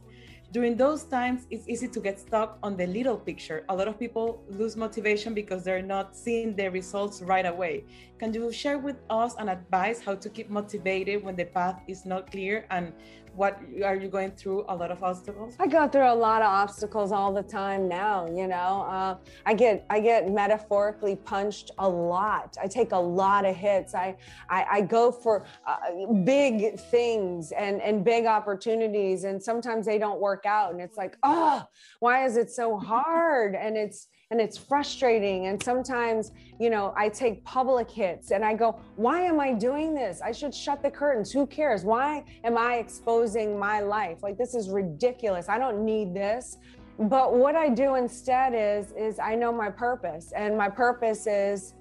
During 0.52 0.76
those 0.76 1.04
times, 1.04 1.46
it's 1.48 1.68
easy 1.68 1.86
to 1.86 2.00
get 2.00 2.18
stuck 2.18 2.58
on 2.60 2.76
the 2.76 2.84
little 2.84 3.16
picture. 3.16 3.64
A 3.68 3.74
lot 3.74 3.86
of 3.86 4.00
people 4.00 4.42
lose 4.48 4.76
motivation 4.76 5.32
because 5.32 5.62
they're 5.62 5.80
not 5.80 6.16
seeing 6.16 6.56
the 6.56 6.68
results 6.68 7.22
right 7.22 7.46
away. 7.46 7.84
Can 8.18 8.34
you 8.34 8.50
share 8.50 8.76
with 8.76 8.96
us 9.08 9.36
an 9.38 9.48
advice 9.48 10.00
how 10.00 10.16
to 10.16 10.28
keep 10.28 10.50
motivated 10.50 11.22
when 11.22 11.36
the 11.36 11.44
path 11.44 11.80
is 11.86 12.04
not 12.04 12.32
clear 12.32 12.66
and 12.70 12.92
what 13.34 13.60
are 13.84 13.96
you 13.96 14.08
going 14.08 14.30
through 14.32 14.64
a 14.68 14.74
lot 14.74 14.90
of 14.90 15.02
obstacles? 15.02 15.54
I 15.58 15.66
go 15.66 15.88
through 15.88 16.10
a 16.10 16.14
lot 16.14 16.42
of 16.42 16.48
obstacles 16.48 17.12
all 17.12 17.32
the 17.32 17.42
time 17.42 17.88
now 17.88 18.26
you 18.26 18.46
know? 18.46 18.86
Uh, 18.88 19.16
i 19.46 19.54
get 19.54 19.86
i 19.90 20.00
get 20.00 20.30
metaphorically 20.30 21.16
punched 21.16 21.70
a 21.78 21.88
lot. 21.88 22.56
I 22.62 22.66
take 22.66 22.92
a 22.92 22.98
lot 22.98 23.44
of 23.44 23.56
hits. 23.56 23.94
I 23.94 24.16
i, 24.48 24.66
I 24.70 24.80
go 24.82 25.12
for 25.12 25.44
uh, 25.66 25.76
big 26.24 26.78
things 26.78 27.52
and 27.52 27.80
and 27.82 28.04
big 28.04 28.26
opportunities 28.26 29.24
and 29.24 29.42
sometimes 29.42 29.86
they 29.86 29.98
don't 29.98 30.20
work 30.20 30.44
out 30.46 30.72
and 30.72 30.80
it's 30.80 30.96
like 30.96 31.16
oh 31.22 31.64
why 32.00 32.24
is 32.24 32.36
it 32.36 32.50
so 32.50 32.78
hard? 32.78 33.54
And 33.54 33.76
it's 33.76 34.08
and 34.30 34.40
it's 34.40 34.56
frustrating. 34.56 35.46
And 35.46 35.60
sometimes, 35.60 36.30
you 36.60 36.70
know, 36.70 36.94
I 36.96 37.08
take 37.08 37.44
public 37.44 37.90
hits 37.90 38.30
and 38.30 38.44
I 38.44 38.54
go, 38.54 38.78
why 38.94 39.22
am 39.22 39.40
I 39.40 39.52
doing 39.52 39.92
this? 39.92 40.20
I 40.22 40.30
should 40.30 40.54
shut 40.54 40.82
the 40.82 40.90
curtains. 40.90 41.32
Who 41.32 41.46
cares? 41.46 41.84
Why 41.84 42.24
am 42.44 42.56
I 42.56 42.76
exposing 42.76 43.58
my 43.58 43.80
life? 43.80 44.22
Like, 44.22 44.38
this 44.38 44.54
is 44.54 44.70
ridiculous. 44.70 45.48
I 45.48 45.58
don't 45.58 45.84
need 45.84 46.14
this. 46.14 46.58
But 46.98 47.34
what 47.34 47.56
I 47.56 47.70
do 47.70 47.96
instead 47.96 48.52
is, 48.54 48.92
is 48.92 49.18
I 49.18 49.34
know 49.34 49.52
my 49.52 49.70
purpose, 49.70 50.32
and 50.36 50.56
my 50.56 50.68
purpose 50.68 51.26
is 51.26 51.72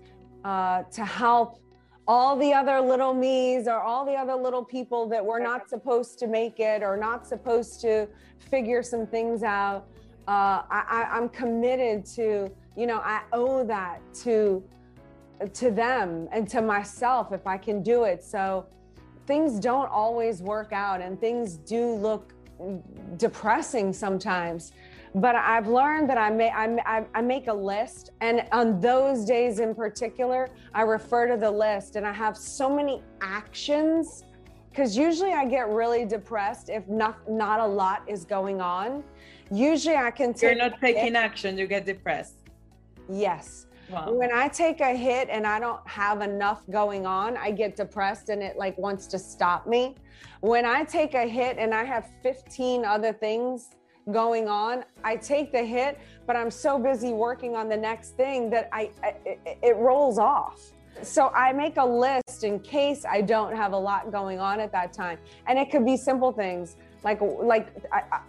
uh, 0.46 0.84
to 0.84 1.04
help 1.04 1.60
all 2.08 2.38
the 2.38 2.54
other 2.54 2.80
little 2.80 3.14
me's 3.14 3.68
or 3.68 3.82
all 3.82 4.06
the 4.06 4.16
other 4.16 4.34
little 4.34 4.64
people 4.64 5.08
that 5.10 5.24
were 5.24 5.40
not 5.40 5.70
supposed 5.70 6.18
to 6.20 6.28
make 6.28 6.60
it 6.60 6.82
or 6.82 6.96
not 6.96 7.28
supposed 7.28 7.82
to 7.82 8.08
figure 8.50 8.82
some 8.82 9.06
things 9.06 9.44
out 9.44 9.88
uh, 10.28 10.64
I, 10.70 11.08
I'm 11.12 11.30
committed 11.30 12.06
to, 12.18 12.50
you 12.76 12.88
know, 12.88 13.00
I 13.00 13.22
owe 13.34 13.64
that 13.66 14.02
to 14.24 14.64
to 15.54 15.72
them 15.72 16.28
and 16.34 16.50
to 16.50 16.62
myself 16.62 17.32
if 17.32 17.48
I 17.48 17.58
can 17.58 17.82
do 17.82 18.04
it. 18.04 18.24
So 18.24 18.66
things 19.26 19.60
don't 19.60 19.90
always 19.90 20.42
work 20.42 20.74
out 20.74 21.02
and 21.02 21.20
things 21.20 21.56
do 21.56 21.94
look 21.94 22.34
depressing 23.18 23.94
sometimes. 23.94 24.74
But 25.16 25.36
I've 25.36 25.68
learned 25.68 26.10
that 26.10 26.18
I, 26.18 26.30
may, 26.30 26.50
I, 26.52 27.04
I 27.16 27.22
make 27.22 27.48
a 27.48 27.54
list, 27.54 28.12
and 28.22 28.46
on 28.52 28.80
those 28.80 29.26
days 29.26 29.60
in 29.60 29.74
particular, 29.74 30.50
I 30.74 30.84
refer 30.84 31.28
to 31.28 31.36
the 31.36 31.50
list, 31.50 31.96
and 31.96 32.06
I 32.06 32.14
have 32.14 32.38
so 32.38 32.70
many 32.70 33.02
actions 33.22 34.24
because 34.70 34.96
usually 34.96 35.34
I 35.34 35.46
get 35.46 35.68
really 35.70 36.06
depressed 36.06 36.70
if 36.70 36.88
not 36.88 37.30
not 37.30 37.60
a 37.60 37.66
lot 37.66 38.04
is 38.08 38.24
going 38.24 38.62
on. 38.62 39.04
Usually 39.52 39.96
I 39.96 40.12
can 40.12 40.34
take 40.34 40.44
You're 40.44 40.56
not 40.56 40.80
taking 40.80 41.16
action, 41.16 41.58
you 41.58 41.68
get 41.68 41.86
depressed. 41.86 42.36
Yes. 43.10 43.66
Wow. 43.90 44.12
When 44.12 44.32
I 44.32 44.48
take 44.48 44.82
a 44.82 44.96
hit 44.96 45.30
and 45.32 45.48
I 45.48 45.60
don't 45.60 45.86
have 45.88 46.22
enough 46.22 46.62
going 46.70 47.08
on, 47.08 47.38
I 47.38 47.50
get 47.50 47.76
depressed 47.76 48.30
and 48.30 48.44
it 48.44 48.56
like 48.58 48.78
wants 48.78 49.08
to 49.08 49.18
stop 49.20 49.66
me. 49.66 49.96
When 50.42 50.66
I 50.66 50.84
take 50.84 51.16
a 51.16 51.28
hit 51.28 51.58
and 51.58 51.74
I 51.74 51.84
have 51.84 52.08
15 52.22 52.86
other 52.86 53.12
things 53.12 53.70
going 54.12 54.48
on, 54.48 54.86
I 55.04 55.16
take 55.16 55.52
the 55.52 55.64
hit, 55.64 56.00
but 56.28 56.36
I'm 56.36 56.52
so 56.52 56.78
busy 56.78 57.14
working 57.14 57.56
on 57.56 57.68
the 57.68 57.78
next 57.78 58.16
thing 58.16 58.50
that 58.52 58.70
I, 58.72 58.92
I 59.04 59.16
it, 59.26 59.58
it 59.64 59.76
rolls 59.78 60.20
off. 60.20 60.72
So 61.02 61.30
I 61.30 61.54
make 61.54 61.78
a 61.78 61.86
list 61.86 62.44
in 62.44 62.60
case 62.60 63.06
I 63.10 63.22
don't 63.22 63.56
have 63.56 63.74
a 63.74 63.78
lot 63.78 64.12
going 64.12 64.40
on 64.40 64.60
at 64.60 64.72
that 64.74 64.94
time. 64.94 65.18
And 65.48 65.58
it 65.58 65.72
could 65.72 65.86
be 65.86 65.98
simple 65.98 66.32
things 66.32 66.76
like 67.04 67.22
like 67.22 67.70
I, 67.92 68.20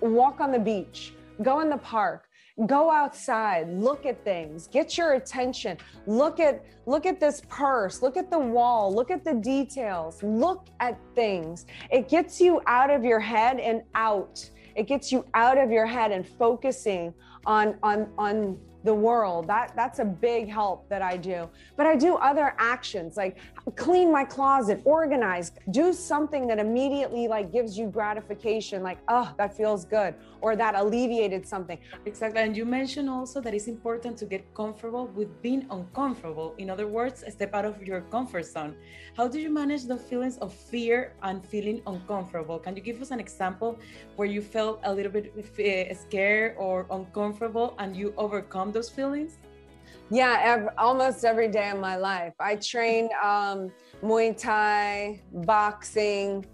walk 0.00 0.40
on 0.40 0.52
the 0.52 0.58
beach, 0.58 1.14
go 1.42 1.60
in 1.60 1.70
the 1.70 1.78
park, 1.78 2.26
go 2.66 2.90
outside, 2.90 3.68
look 3.68 4.06
at 4.06 4.22
things, 4.24 4.66
get 4.66 4.98
your 4.98 5.14
attention. 5.14 5.78
Look 6.06 6.40
at 6.40 6.64
look 6.86 7.06
at 7.06 7.20
this 7.20 7.42
purse, 7.48 8.02
look 8.02 8.16
at 8.16 8.30
the 8.30 8.38
wall, 8.38 8.94
look 8.94 9.10
at 9.10 9.24
the 9.24 9.34
details, 9.34 10.22
look 10.22 10.68
at 10.80 10.98
things. 11.14 11.66
It 11.90 12.08
gets 12.08 12.40
you 12.40 12.60
out 12.66 12.90
of 12.90 13.04
your 13.04 13.20
head 13.20 13.60
and 13.60 13.82
out. 13.94 14.48
It 14.74 14.86
gets 14.86 15.10
you 15.10 15.24
out 15.34 15.58
of 15.58 15.70
your 15.70 15.86
head 15.86 16.12
and 16.12 16.26
focusing 16.26 17.14
on 17.46 17.76
on 17.82 18.08
on 18.18 18.58
the 18.84 18.94
world. 18.94 19.46
That 19.46 19.72
that's 19.76 19.98
a 19.98 20.04
big 20.04 20.48
help 20.48 20.88
that 20.88 21.02
I 21.02 21.16
do. 21.16 21.48
But 21.76 21.86
I 21.86 21.96
do 21.96 22.16
other 22.16 22.54
actions 22.58 23.16
like 23.16 23.38
clean 23.76 24.10
my 24.12 24.24
closet, 24.24 24.80
organize, 24.84 25.52
do 25.70 25.92
something 25.92 26.46
that 26.46 26.58
immediately 26.58 27.28
like 27.28 27.52
gives 27.52 27.76
you 27.78 27.86
gratification 27.88 28.82
like 28.82 28.98
oh, 29.08 29.32
that 29.38 29.56
feels 29.56 29.84
good 29.84 30.14
or 30.40 30.56
that 30.56 30.74
alleviated 30.74 31.46
something. 31.46 31.78
Exactly. 32.06 32.40
And 32.40 32.56
you 32.56 32.64
mentioned 32.64 33.10
also 33.10 33.40
that 33.40 33.54
it's 33.54 33.68
important 33.68 34.16
to 34.18 34.26
get 34.26 34.54
comfortable 34.54 35.06
with 35.08 35.42
being 35.42 35.66
uncomfortable. 35.70 36.54
In 36.58 36.70
other 36.70 36.86
words, 36.86 37.24
step 37.28 37.54
out 37.54 37.64
of 37.64 37.82
your 37.82 38.00
comfort 38.02 38.46
zone. 38.46 38.76
How 39.16 39.28
do 39.28 39.38
you 39.38 39.50
manage 39.50 39.84
the 39.84 39.96
feelings 39.96 40.38
of 40.38 40.52
fear 40.52 41.14
and 41.22 41.44
feeling 41.44 41.82
uncomfortable? 41.86 42.58
Can 42.58 42.76
you 42.76 42.82
give 42.82 43.00
us 43.02 43.10
an 43.10 43.20
example 43.20 43.78
where 44.16 44.28
you 44.28 44.42
felt 44.42 44.80
a 44.84 44.92
little 44.92 45.12
bit 45.12 45.32
eh, 45.58 45.94
scared 45.94 46.56
or 46.58 46.86
uncomfortable 46.90 47.74
and 47.78 47.96
you 47.96 48.14
overcome 48.16 48.72
those 48.72 48.88
feelings? 48.88 49.38
Yeah, 50.10 50.40
every, 50.42 50.68
almost 50.76 51.24
every 51.24 51.48
day 51.48 51.70
of 51.70 51.78
my 51.78 51.96
life. 51.96 52.34
I 52.40 52.56
train 52.56 53.10
um, 53.22 53.70
Muay 54.02 54.36
Thai, 54.36 55.20
boxing, 55.32 56.44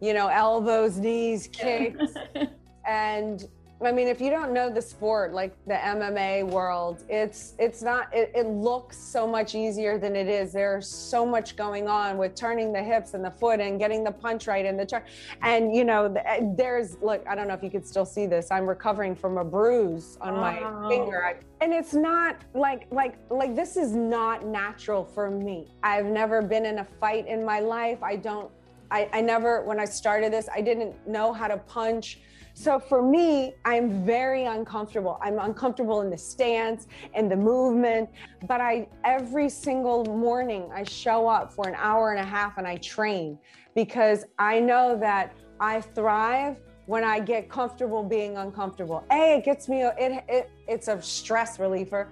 you 0.00 0.12
know, 0.12 0.28
elbows, 0.28 0.98
knees, 0.98 1.48
kicks. 1.50 2.12
and 2.86 3.46
I 3.80 3.92
mean, 3.92 4.08
if 4.08 4.20
you 4.20 4.30
don't 4.30 4.52
know 4.52 4.68
the 4.70 4.82
sport, 4.82 5.32
like 5.32 5.54
the 5.66 5.74
MMA 5.74 6.48
world, 6.48 7.04
it's 7.08 7.54
it's 7.60 7.80
not. 7.80 8.12
It, 8.12 8.32
it, 8.34 8.48
looks 8.48 8.98
so 8.98 9.24
much 9.24 9.54
easier 9.54 9.98
than 9.98 10.16
it 10.16 10.26
is. 10.26 10.52
There's 10.52 10.88
so 10.88 11.24
much 11.24 11.54
going 11.54 11.86
on 11.86 12.18
with 12.18 12.34
turning 12.34 12.72
the 12.72 12.82
hips 12.82 13.14
and 13.14 13.24
the 13.24 13.30
foot 13.30 13.60
and 13.60 13.78
getting 13.78 14.02
the 14.02 14.10
punch 14.10 14.48
right 14.48 14.66
and 14.66 14.78
the 14.78 14.84
turn. 14.84 15.02
And 15.42 15.74
you 15.74 15.84
know, 15.84 16.12
eh, 16.24 16.40
there's 16.56 16.96
look. 17.02 17.24
I 17.28 17.36
don't 17.36 17.46
know 17.46 17.54
if 17.54 17.62
you 17.62 17.70
could 17.70 17.86
still 17.86 18.04
see 18.04 18.26
this. 18.26 18.50
I'm 18.50 18.66
recovering 18.66 19.14
from 19.14 19.38
a 19.38 19.44
bruise 19.44 20.18
on 20.20 20.34
my 20.34 20.60
oh. 20.60 20.88
finger, 20.88 21.38
and 21.60 21.72
it's 21.72 21.94
not 21.94 22.36
like 22.54 22.88
like 22.90 23.16
like 23.30 23.54
this 23.54 23.76
is 23.76 23.92
not 23.92 24.44
natural 24.44 25.04
for 25.04 25.30
me. 25.30 25.68
I've 25.84 26.06
never 26.06 26.42
been 26.42 26.66
in 26.66 26.78
a 26.78 26.84
fight 26.84 27.28
in 27.28 27.44
my 27.44 27.60
life. 27.60 28.02
I 28.02 28.16
don't. 28.16 28.50
I, 28.90 29.08
I 29.12 29.20
never. 29.20 29.62
When 29.62 29.78
I 29.78 29.84
started 29.84 30.32
this, 30.32 30.48
I 30.52 30.62
didn't 30.62 30.96
know 31.06 31.32
how 31.32 31.46
to 31.46 31.58
punch 31.58 32.18
so 32.58 32.80
for 32.80 33.00
me, 33.00 33.54
I'm 33.64 34.04
very 34.04 34.46
uncomfortable. 34.46 35.16
I'm 35.22 35.38
uncomfortable 35.38 36.00
in 36.00 36.10
the 36.10 36.18
stance 36.18 36.88
and 37.14 37.30
the 37.30 37.36
movement, 37.36 38.10
but 38.48 38.60
I 38.60 38.88
every 39.04 39.48
single 39.48 40.04
morning 40.04 40.68
I 40.74 40.82
show 40.82 41.28
up 41.28 41.52
for 41.52 41.68
an 41.68 41.76
hour 41.76 42.10
and 42.10 42.18
a 42.18 42.28
half 42.28 42.58
and 42.58 42.66
I 42.66 42.78
train 42.78 43.38
because 43.76 44.24
I 44.40 44.58
know 44.58 44.98
that 44.98 45.36
I 45.60 45.80
thrive 45.80 46.56
when 46.86 47.04
I 47.04 47.20
get 47.20 47.48
comfortable 47.48 48.02
being 48.02 48.36
uncomfortable. 48.38 49.04
A, 49.12 49.36
it 49.36 49.44
gets 49.44 49.68
me 49.68 49.82
it, 49.82 50.24
it 50.28 50.50
it's 50.66 50.88
a 50.88 51.00
stress 51.00 51.60
reliever 51.60 52.08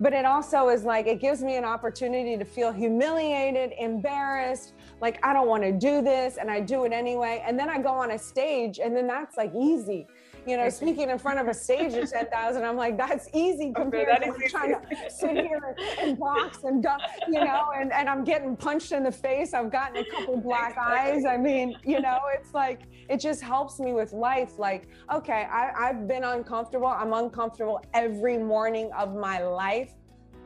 but 0.00 0.14
it 0.14 0.24
also 0.24 0.70
is 0.70 0.82
like 0.82 1.06
it 1.06 1.20
gives 1.20 1.42
me 1.42 1.56
an 1.56 1.64
opportunity 1.64 2.38
to 2.38 2.44
feel 2.44 2.72
humiliated, 2.72 3.74
embarrassed, 3.78 4.72
like 5.00 5.18
I 5.24 5.32
don't 5.32 5.48
want 5.48 5.62
to 5.62 5.72
do 5.72 6.02
this 6.02 6.36
and 6.36 6.50
I 6.50 6.60
do 6.60 6.84
it 6.84 6.92
anyway. 6.92 7.42
And 7.46 7.58
then 7.58 7.70
I 7.70 7.80
go 7.80 7.90
on 7.90 8.12
a 8.12 8.18
stage 8.18 8.78
and 8.78 8.94
then 8.96 9.06
that's 9.06 9.36
like 9.36 9.52
easy. 9.54 10.06
you 10.46 10.56
know, 10.56 10.68
speaking 10.70 11.10
in 11.10 11.18
front 11.18 11.38
of 11.38 11.48
a 11.48 11.54
stage 11.54 11.92
of 11.94 12.10
10,000, 12.10 12.64
I'm 12.64 12.76
like, 12.76 12.96
that's 12.96 13.28
easy 13.34 13.72
compared 13.74 14.08
okay, 14.08 14.30
to 14.30 14.48
trying 14.48 14.72
to 14.72 14.80
sit 15.10 15.32
here 15.32 15.76
and 16.00 16.18
box 16.18 16.64
and, 16.64 16.84
you 17.28 17.44
know, 17.44 17.70
and, 17.76 17.92
and 17.92 18.08
I'm 18.08 18.24
getting 18.24 18.56
punched 18.56 18.92
in 18.92 19.02
the 19.02 19.12
face. 19.12 19.52
I've 19.54 19.70
gotten 19.70 19.98
a 19.98 20.10
couple 20.10 20.38
black 20.38 20.76
eyes. 20.78 21.24
I 21.24 21.36
mean, 21.36 21.76
you 21.84 22.00
know, 22.00 22.20
it's 22.34 22.54
like, 22.54 22.82
it 23.08 23.20
just 23.20 23.42
helps 23.42 23.78
me 23.78 23.92
with 23.92 24.12
life. 24.12 24.58
Like, 24.58 24.88
okay, 25.12 25.46
I, 25.50 25.88
I've 25.88 26.08
been 26.08 26.24
uncomfortable. 26.24 26.86
I'm 26.86 27.12
uncomfortable 27.12 27.82
every 27.92 28.38
morning 28.38 28.90
of 28.96 29.14
my 29.14 29.42
life. 29.42 29.92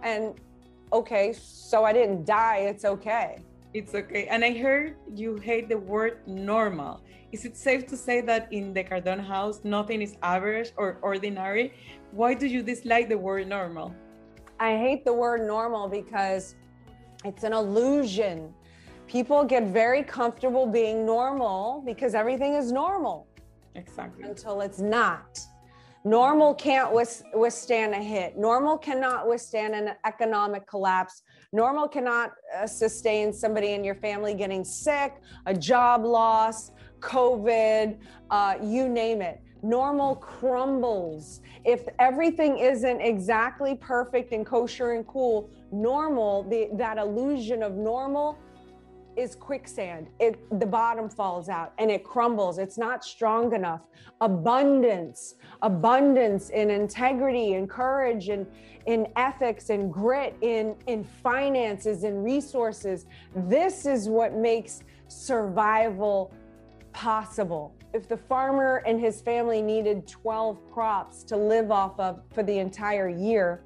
And 0.03 0.35
okay, 0.93 1.33
so 1.33 1.85
I 1.85 1.93
didn't 1.93 2.25
die. 2.25 2.59
It's 2.69 2.85
okay. 2.85 3.43
It's 3.75 3.93
okay. 3.93 4.29
And 4.29 4.45
I 4.45 4.57
heard 4.57 4.95
you 5.13 5.35
hate 5.35 5.69
the 5.69 5.77
word 5.77 6.19
normal. 6.29 7.01
Is 7.33 7.45
it 7.45 7.57
safe 7.57 7.89
to 7.89 7.97
say 7.97 8.21
that 8.21 8.47
in 8.53 8.73
the 8.73 8.85
Cardone 8.85 9.27
house, 9.27 9.63
nothing 9.65 10.01
is 10.01 10.17
average 10.23 10.71
or 10.77 10.99
ordinary? 11.03 11.75
Why 12.13 12.35
do 12.35 12.47
you 12.47 12.63
dislike 12.63 13.09
the 13.09 13.19
word 13.19 13.49
normal? 13.49 13.93
I 14.61 14.77
hate 14.77 15.05
the 15.05 15.13
word 15.13 15.45
normal 15.45 15.89
because 15.89 16.55
it's 17.25 17.43
an 17.43 17.53
illusion. 17.53 18.55
People 19.09 19.43
get 19.43 19.65
very 19.65 20.05
comfortable 20.05 20.67
being 20.67 21.05
normal 21.05 21.83
because 21.85 22.15
everything 22.15 22.55
is 22.55 22.71
normal. 22.71 23.27
Exactly. 23.75 24.23
Until 24.23 24.61
it's 24.61 24.79
not. 24.79 25.41
Normal 26.05 26.55
can't 26.55 26.93
withstand 26.93 27.93
a 27.93 28.03
hit. 28.03 28.37
Normal 28.37 28.79
cannot 28.79 29.27
withstand 29.27 29.75
an 29.75 29.97
economic 30.05 30.65
collapse. 30.69 31.23
Normal 31.55 31.87
cannot 31.87 32.33
uh, 32.59 32.67
sustain 32.67 33.33
somebody 33.33 33.75
in 33.75 33.85
your 33.85 33.95
family 33.95 34.35
getting 34.35 34.65
sick, 34.65 35.23
a 35.47 35.55
job 35.55 36.05
loss, 36.05 36.73
COVID, 36.99 37.97
uh, 38.33 38.57
you 38.61 38.89
name 38.89 39.23
it. 39.23 39.41
Normal 39.63 40.17
crumbles. 40.17 41.43
If 41.65 41.87
everything 42.01 42.59
isn't 42.59 43.01
exactly 43.01 43.77
perfect 43.77 44.33
and 44.33 44.45
kosher 44.45 44.95
and 44.95 45.07
cool, 45.07 45.49
normal, 45.71 46.43
the, 46.43 46.71
that 46.73 46.99
illusion 46.99 47.63
of 47.63 47.75
normal 47.75 48.37
is 49.17 49.35
quicksand. 49.35 50.09
It 50.19 50.39
the 50.59 50.67
bottom 50.67 51.09
falls 51.09 51.49
out 51.49 51.73
and 51.79 51.91
it 51.91 52.05
crumbles. 52.05 52.59
It's 52.59 52.79
not 52.79 53.05
strong 53.05 53.55
enough. 53.55 53.89
Abundance, 54.21 55.35
abundance 55.63 56.51
in 56.51 56.71
integrity 56.71 57.55
and 57.55 57.69
courage 57.69 58.29
and 58.29 58.47
in 58.87 59.09
ethics 59.17 59.71
and 59.71 59.93
grit 59.93 60.37
in 60.41 60.77
in 60.87 61.05
finances 61.05 62.05
and 62.05 62.25
resources. 62.25 63.07
This 63.35 63.87
is 63.87 64.09
what 64.09 64.35
makes 64.35 64.83
survival 65.09 66.33
possible. 66.93 67.75
If 67.93 68.09
the 68.09 68.17
farmer 68.17 68.83
and 68.87 69.01
his 69.01 69.21
family 69.21 69.63
needed 69.63 70.07
12 70.09 70.71
crops 70.73 71.23
to 71.25 71.37
live 71.37 71.71
off 71.71 71.99
of 72.01 72.23
for 72.33 72.43
the 72.43 72.59
entire 72.59 73.09
year, 73.09 73.63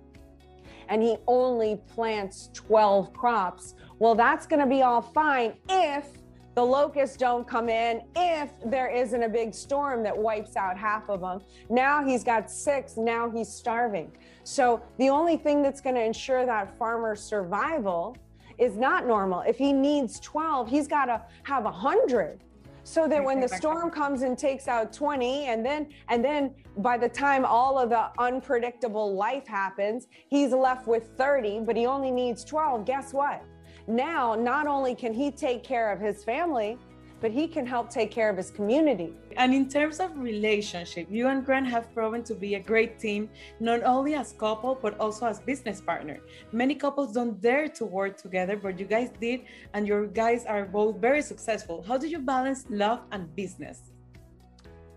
and 0.88 1.02
he 1.02 1.16
only 1.26 1.80
plants 1.88 2.50
12 2.54 3.12
crops, 3.12 3.74
well, 3.98 4.14
that's 4.14 4.46
going 4.46 4.60
to 4.60 4.66
be 4.66 4.82
all 4.82 5.02
fine 5.02 5.54
if 5.68 6.06
the 6.54 6.64
locusts 6.64 7.16
don't 7.16 7.46
come 7.46 7.68
in, 7.68 8.02
if 8.16 8.50
there 8.64 8.88
isn't 8.88 9.22
a 9.22 9.28
big 9.28 9.54
storm 9.54 10.02
that 10.02 10.16
wipes 10.16 10.56
out 10.56 10.76
half 10.76 11.08
of 11.08 11.20
them. 11.20 11.40
Now 11.70 12.04
he's 12.04 12.24
got 12.24 12.50
six, 12.50 12.96
now 12.96 13.30
he's 13.30 13.48
starving. 13.48 14.10
So 14.42 14.82
the 14.98 15.08
only 15.08 15.36
thing 15.36 15.62
that's 15.62 15.80
going 15.80 15.94
to 15.94 16.02
ensure 16.02 16.44
that 16.46 16.76
farmer's 16.76 17.20
survival 17.20 18.16
is 18.58 18.76
not 18.76 19.06
normal. 19.06 19.42
If 19.42 19.56
he 19.56 19.72
needs 19.72 20.18
12, 20.18 20.68
he's 20.68 20.88
got 20.88 21.04
to 21.04 21.22
have 21.44 21.62
100 21.62 22.40
so 22.82 23.06
that 23.06 23.22
when 23.22 23.38
the 23.38 23.48
storm 23.48 23.90
comes 23.90 24.22
and 24.22 24.36
takes 24.36 24.66
out 24.66 24.94
20 24.94 25.44
and 25.44 25.64
then 25.64 25.88
and 26.08 26.24
then 26.24 26.54
by 26.78 26.96
the 26.96 27.08
time 27.08 27.44
all 27.44 27.78
of 27.78 27.90
the 27.90 28.10
unpredictable 28.18 29.14
life 29.14 29.46
happens 29.46 30.06
he's 30.28 30.52
left 30.52 30.86
with 30.86 31.10
30 31.16 31.60
but 31.60 31.76
he 31.76 31.86
only 31.86 32.10
needs 32.10 32.44
12 32.44 32.84
guess 32.84 33.12
what 33.12 33.42
now 33.86 34.34
not 34.34 34.66
only 34.66 34.94
can 34.94 35.12
he 35.12 35.30
take 35.30 35.62
care 35.64 35.90
of 35.92 36.00
his 36.00 36.24
family 36.24 36.78
but 37.20 37.30
he 37.30 37.48
can 37.48 37.66
help 37.66 37.90
take 37.90 38.10
care 38.10 38.30
of 38.30 38.36
his 38.36 38.50
community. 38.50 39.12
And 39.36 39.54
in 39.54 39.68
terms 39.68 40.00
of 40.00 40.16
relationship, 40.16 41.08
you 41.10 41.28
and 41.28 41.44
Grant 41.44 41.66
have 41.66 41.92
proven 41.92 42.22
to 42.24 42.34
be 42.34 42.54
a 42.54 42.60
great 42.60 42.98
team, 42.98 43.28
not 43.60 43.82
only 43.82 44.14
as 44.14 44.32
couple, 44.32 44.78
but 44.80 44.98
also 45.00 45.26
as 45.26 45.40
business 45.40 45.80
partner. 45.80 46.20
Many 46.52 46.74
couples 46.74 47.12
don't 47.12 47.40
dare 47.40 47.68
to 47.68 47.84
work 47.84 48.16
together, 48.16 48.56
but 48.56 48.78
you 48.78 48.86
guys 48.86 49.10
did, 49.20 49.42
and 49.74 49.86
your 49.86 50.06
guys 50.06 50.44
are 50.46 50.64
both 50.64 51.00
very 51.00 51.22
successful. 51.22 51.82
How 51.82 51.98
do 51.98 52.08
you 52.08 52.20
balance 52.20 52.66
love 52.68 53.00
and 53.12 53.34
business? 53.34 53.90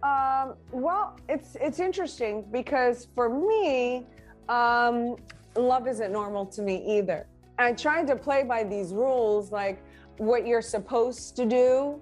Um, 0.04 0.56
well, 0.72 1.18
it's 1.30 1.56
it's 1.60 1.80
interesting 1.80 2.46
because 2.52 3.08
for 3.14 3.30
me, 3.30 4.06
um, 4.50 5.16
love 5.56 5.88
isn't 5.88 6.12
normal 6.12 6.46
to 6.48 6.62
me 6.62 6.98
either. 6.98 7.28
I 7.60 7.74
tried 7.74 8.08
to 8.08 8.16
play 8.16 8.44
by 8.44 8.64
these 8.64 8.94
rules, 8.94 9.52
like 9.52 9.84
what 10.18 10.48
you're 10.48 10.62
supposed 10.62 11.36
to 11.36 11.46
do 11.46 12.02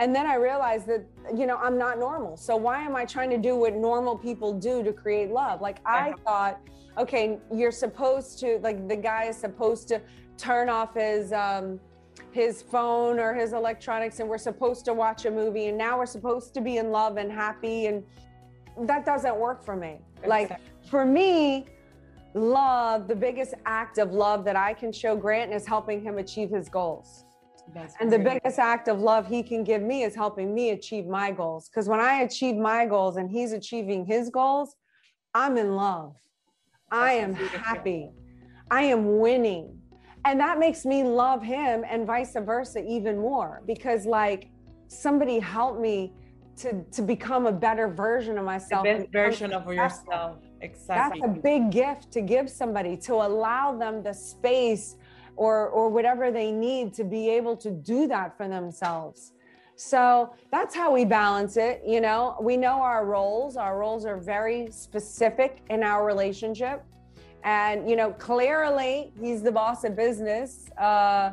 and 0.00 0.14
then 0.14 0.26
I 0.26 0.36
realized 0.36 0.86
that, 0.86 1.04
you 1.36 1.46
know, 1.46 1.58
I'm 1.58 1.76
not 1.76 1.98
normal. 1.98 2.38
So 2.38 2.56
why 2.56 2.82
am 2.82 2.96
I 2.96 3.04
trying 3.04 3.28
to 3.30 3.36
do 3.36 3.54
what 3.54 3.74
normal 3.74 4.16
people 4.16 4.54
do 4.54 4.82
to 4.82 4.94
create 4.94 5.30
love? 5.30 5.60
Like 5.60 5.76
I 5.84 6.14
thought, 6.24 6.58
okay, 6.96 7.38
you're 7.52 7.70
supposed 7.70 8.38
to, 8.40 8.58
like 8.62 8.88
the 8.88 8.96
guy 8.96 9.24
is 9.24 9.36
supposed 9.36 9.88
to 9.88 10.00
turn 10.38 10.70
off 10.70 10.94
his, 10.94 11.34
um, 11.34 11.78
his 12.32 12.62
phone 12.62 13.18
or 13.18 13.34
his 13.34 13.52
electronics 13.52 14.20
and 14.20 14.28
we're 14.28 14.38
supposed 14.38 14.84
to 14.84 14.94
watch 14.94 15.24
a 15.24 15.30
movie 15.30 15.66
and 15.66 15.76
now 15.76 15.98
we're 15.98 16.06
supposed 16.06 16.54
to 16.54 16.60
be 16.60 16.76
in 16.78 16.90
love 16.90 17.16
and 17.16 17.30
happy 17.30 17.86
and 17.86 18.04
that 18.86 19.04
doesn't 19.04 19.36
work 19.36 19.64
for 19.64 19.76
me. 19.76 19.98
Like 20.26 20.52
for 20.88 21.04
me, 21.04 21.66
love, 22.34 23.08
the 23.08 23.16
biggest 23.16 23.54
act 23.66 23.98
of 23.98 24.12
love 24.12 24.44
that 24.44 24.56
I 24.56 24.72
can 24.72 24.92
show 24.92 25.16
Grant 25.16 25.52
is 25.52 25.66
helping 25.66 26.02
him 26.02 26.18
achieve 26.18 26.50
his 26.50 26.68
goals. 26.68 27.24
That's 27.74 27.94
and 28.00 28.12
the 28.12 28.18
biggest 28.18 28.58
act 28.58 28.88
of 28.88 29.00
love 29.00 29.28
he 29.28 29.42
can 29.42 29.62
give 29.62 29.82
me 29.82 30.02
is 30.02 30.14
helping 30.14 30.54
me 30.54 30.70
achieve 30.70 31.06
my 31.06 31.30
goals. 31.30 31.68
Because 31.68 31.88
when 31.88 32.00
I 32.00 32.22
achieve 32.22 32.56
my 32.56 32.86
goals 32.86 33.16
and 33.16 33.30
he's 33.30 33.52
achieving 33.52 34.04
his 34.04 34.28
goals, 34.28 34.74
I'm 35.34 35.56
in 35.56 35.76
love. 35.76 36.14
That's 36.90 37.02
I 37.02 37.12
am 37.12 37.34
happy. 37.34 38.10
I 38.70 38.82
am 38.82 39.18
winning. 39.18 39.79
And 40.24 40.38
that 40.40 40.58
makes 40.58 40.84
me 40.84 41.02
love 41.02 41.42
him 41.42 41.84
and 41.88 42.06
vice 42.06 42.34
versa 42.34 42.84
even 42.86 43.18
more 43.18 43.62
because, 43.66 44.06
like, 44.06 44.48
somebody 44.88 45.38
helped 45.38 45.80
me 45.80 46.12
to, 46.56 46.84
to 46.92 47.02
become 47.02 47.46
a 47.46 47.52
better 47.52 47.88
version 47.88 48.36
of 48.36 48.44
myself. 48.44 48.84
The 48.84 48.98
best 48.98 49.12
version 49.12 49.52
of 49.52 49.66
yourself. 49.72 50.38
Exactly. 50.60 51.20
That's 51.20 51.38
a 51.38 51.40
big 51.40 51.70
gift 51.70 52.12
to 52.12 52.20
give 52.20 52.50
somebody 52.50 52.96
to 52.98 53.14
allow 53.14 53.76
them 53.76 54.02
the 54.02 54.12
space 54.12 54.96
or 55.36 55.68
or 55.68 55.88
whatever 55.88 56.30
they 56.30 56.52
need 56.52 56.92
to 56.94 57.02
be 57.02 57.30
able 57.30 57.56
to 57.56 57.70
do 57.70 58.06
that 58.06 58.36
for 58.36 58.46
themselves 58.46 59.32
so 59.74 60.34
that's 60.52 60.74
how 60.74 60.92
we 60.92 61.04
balance 61.04 61.56
it 61.56 61.82
you 61.86 62.00
know 62.00 62.36
we 62.40 62.56
know 62.56 62.82
our 62.82 63.06
roles 63.06 63.56
our 63.56 63.78
roles 63.78 64.04
are 64.04 64.18
very 64.18 64.70
specific 64.70 65.62
in 65.70 65.82
our 65.82 66.04
relationship 66.04 66.84
and 67.44 67.88
you 67.88 67.96
know 67.96 68.10
clearly 68.12 69.12
he's 69.20 69.42
the 69.42 69.52
boss 69.52 69.84
of 69.84 69.96
business 69.96 70.70
uh 70.78 71.30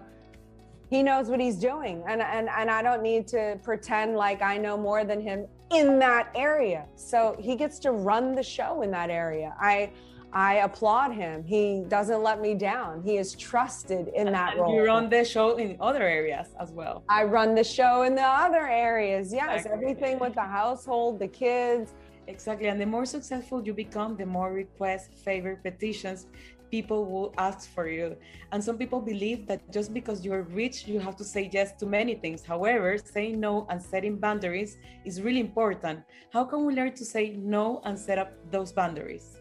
he 0.89 1.03
knows 1.03 1.27
what 1.27 1.39
he's 1.39 1.57
doing 1.57 2.03
and 2.07 2.21
and 2.21 2.49
and 2.49 2.69
I 2.71 2.81
don't 2.81 3.03
need 3.03 3.27
to 3.29 3.59
pretend 3.63 4.15
like 4.15 4.41
I 4.41 4.57
know 4.57 4.77
more 4.77 5.03
than 5.03 5.19
him 5.21 5.45
in 5.71 5.99
that 5.99 6.29
area. 6.35 6.85
So 6.95 7.35
he 7.39 7.55
gets 7.55 7.79
to 7.79 7.91
run 7.91 8.35
the 8.35 8.43
show 8.43 8.81
in 8.81 8.91
that 8.91 9.09
area. 9.09 9.55
I 9.59 9.91
I 10.33 10.55
applaud 10.55 11.13
him. 11.13 11.43
He 11.43 11.85
doesn't 11.87 12.21
let 12.21 12.41
me 12.41 12.53
down. 12.53 13.01
He 13.01 13.17
is 13.17 13.33
trusted 13.35 14.09
in 14.09 14.31
that 14.33 14.51
and 14.51 14.61
role. 14.61 14.75
You 14.75 14.85
run 14.85 15.09
the 15.09 15.23
show 15.23 15.55
in 15.57 15.77
other 15.79 16.03
areas 16.03 16.47
as 16.59 16.71
well. 16.71 17.03
I 17.09 17.23
run 17.23 17.55
the 17.55 17.63
show 17.63 18.03
in 18.03 18.13
the 18.13 18.25
other 18.25 18.67
areas. 18.67 19.33
Yes, 19.33 19.61
exactly. 19.61 19.71
everything 19.71 20.19
with 20.19 20.35
the 20.35 20.41
household, 20.41 21.19
the 21.19 21.27
kids. 21.27 21.93
Exactly. 22.27 22.67
And 22.67 22.79
the 22.79 22.85
more 22.85 23.05
successful 23.05 23.63
you 23.63 23.73
become, 23.73 24.17
the 24.17 24.25
more 24.25 24.51
requests, 24.51 25.21
favor, 25.23 25.59
petitions 25.63 26.27
people 26.69 27.05
will 27.05 27.33
ask 27.37 27.69
for 27.73 27.87
you. 27.87 28.15
And 28.51 28.63
some 28.63 28.77
people 28.77 28.99
believe 29.01 29.47
that 29.47 29.71
just 29.71 29.93
because 29.93 30.25
you're 30.25 30.43
rich, 30.43 30.87
you 30.87 30.99
have 30.99 31.15
to 31.17 31.23
say 31.23 31.49
yes 31.51 31.73
to 31.79 31.85
many 31.85 32.15
things. 32.15 32.43
However, 32.43 32.97
saying 32.97 33.39
no 33.39 33.65
and 33.69 33.81
setting 33.81 34.17
boundaries 34.17 34.77
is 35.05 35.21
really 35.21 35.39
important. 35.39 36.03
How 36.31 36.43
can 36.43 36.65
we 36.65 36.73
learn 36.73 36.93
to 36.93 37.05
say 37.05 37.29
no 37.37 37.81
and 37.85 37.97
set 37.97 38.17
up 38.17 38.31
those 38.51 38.71
boundaries? 38.71 39.37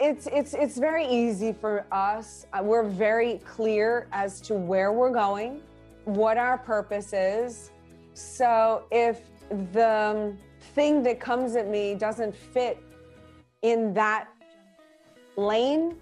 it's 0.00 0.28
it's 0.28 0.54
it's 0.54 0.78
very 0.78 1.04
easy 1.04 1.52
for 1.52 1.84
us. 1.90 2.46
Uh, 2.52 2.62
we're 2.62 2.84
very 2.84 3.38
clear 3.38 4.06
as 4.12 4.40
to 4.40 4.54
where 4.54 4.92
we're 4.92 5.10
going, 5.10 5.60
what 6.04 6.38
our 6.38 6.56
purpose 6.56 7.12
is. 7.12 7.72
So 8.14 8.84
if 8.92 9.22
the 9.72 10.32
thing 10.74 11.02
that 11.04 11.20
comes 11.20 11.56
at 11.56 11.68
me 11.68 11.94
doesn't 11.94 12.34
fit 12.34 12.78
in 13.62 13.94
that 13.94 14.28
lane, 15.36 15.96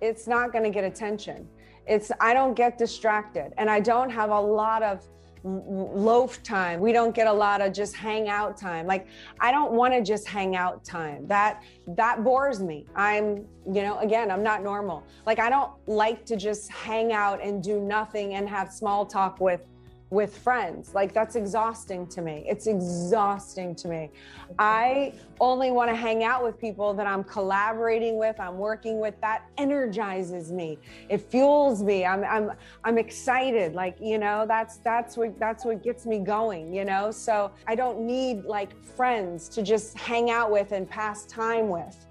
it's 0.00 0.26
not 0.26 0.52
going 0.52 0.64
to 0.64 0.70
get 0.70 0.84
attention. 0.84 1.48
It's 1.86 2.12
I 2.20 2.34
don't 2.34 2.54
get 2.54 2.78
distracted 2.78 3.52
and 3.58 3.68
I 3.70 3.80
don't 3.80 4.10
have 4.10 4.30
a 4.30 4.40
lot 4.40 4.82
of 4.82 5.06
loaf 5.42 6.42
time. 6.42 6.80
We 6.80 6.92
don't 6.92 7.14
get 7.14 7.26
a 7.26 7.32
lot 7.32 7.62
of 7.62 7.72
just 7.72 7.96
hang 7.96 8.28
out 8.28 8.56
time. 8.56 8.86
Like 8.86 9.06
I 9.40 9.50
don't 9.50 9.72
want 9.72 9.94
to 9.94 10.02
just 10.02 10.28
hang 10.28 10.54
out 10.54 10.84
time. 10.84 11.26
That 11.26 11.62
that 11.88 12.22
bores 12.22 12.60
me. 12.60 12.86
I'm, 12.94 13.46
you 13.66 13.82
know, 13.82 13.98
again, 13.98 14.30
I'm 14.30 14.42
not 14.42 14.62
normal. 14.62 15.04
Like 15.26 15.38
I 15.38 15.48
don't 15.48 15.72
like 15.86 16.26
to 16.26 16.36
just 16.36 16.70
hang 16.70 17.12
out 17.12 17.42
and 17.42 17.62
do 17.62 17.80
nothing 17.80 18.34
and 18.34 18.48
have 18.48 18.70
small 18.72 19.06
talk 19.06 19.40
with 19.40 19.62
with 20.10 20.36
friends. 20.36 20.92
Like 20.92 21.14
that's 21.14 21.36
exhausting 21.36 22.06
to 22.08 22.20
me. 22.20 22.44
It's 22.48 22.66
exhausting 22.66 23.76
to 23.76 23.88
me. 23.88 24.10
I 24.58 25.14
only 25.40 25.70
want 25.70 25.88
to 25.90 25.96
hang 25.96 26.24
out 26.24 26.42
with 26.42 26.58
people 26.58 26.92
that 26.94 27.06
I'm 27.06 27.22
collaborating 27.22 28.18
with, 28.18 28.38
I'm 28.40 28.58
working 28.58 28.98
with. 28.98 29.14
That 29.20 29.44
energizes 29.56 30.50
me. 30.50 30.78
It 31.08 31.18
fuels 31.18 31.82
me. 31.82 32.04
I'm 32.04 32.24
I'm 32.24 32.50
I'm 32.84 32.98
excited. 32.98 33.74
Like, 33.74 33.96
you 34.00 34.18
know, 34.18 34.46
that's 34.46 34.78
that's 34.78 35.16
what 35.16 35.38
that's 35.38 35.64
what 35.64 35.82
gets 35.82 36.06
me 36.06 36.18
going, 36.18 36.74
you 36.74 36.84
know? 36.84 37.12
So 37.12 37.52
I 37.68 37.76
don't 37.76 38.00
need 38.00 38.44
like 38.44 38.82
friends 38.84 39.48
to 39.50 39.62
just 39.62 39.96
hang 39.96 40.30
out 40.30 40.50
with 40.50 40.72
and 40.72 40.90
pass 40.90 41.24
time 41.26 41.68
with. 41.68 42.06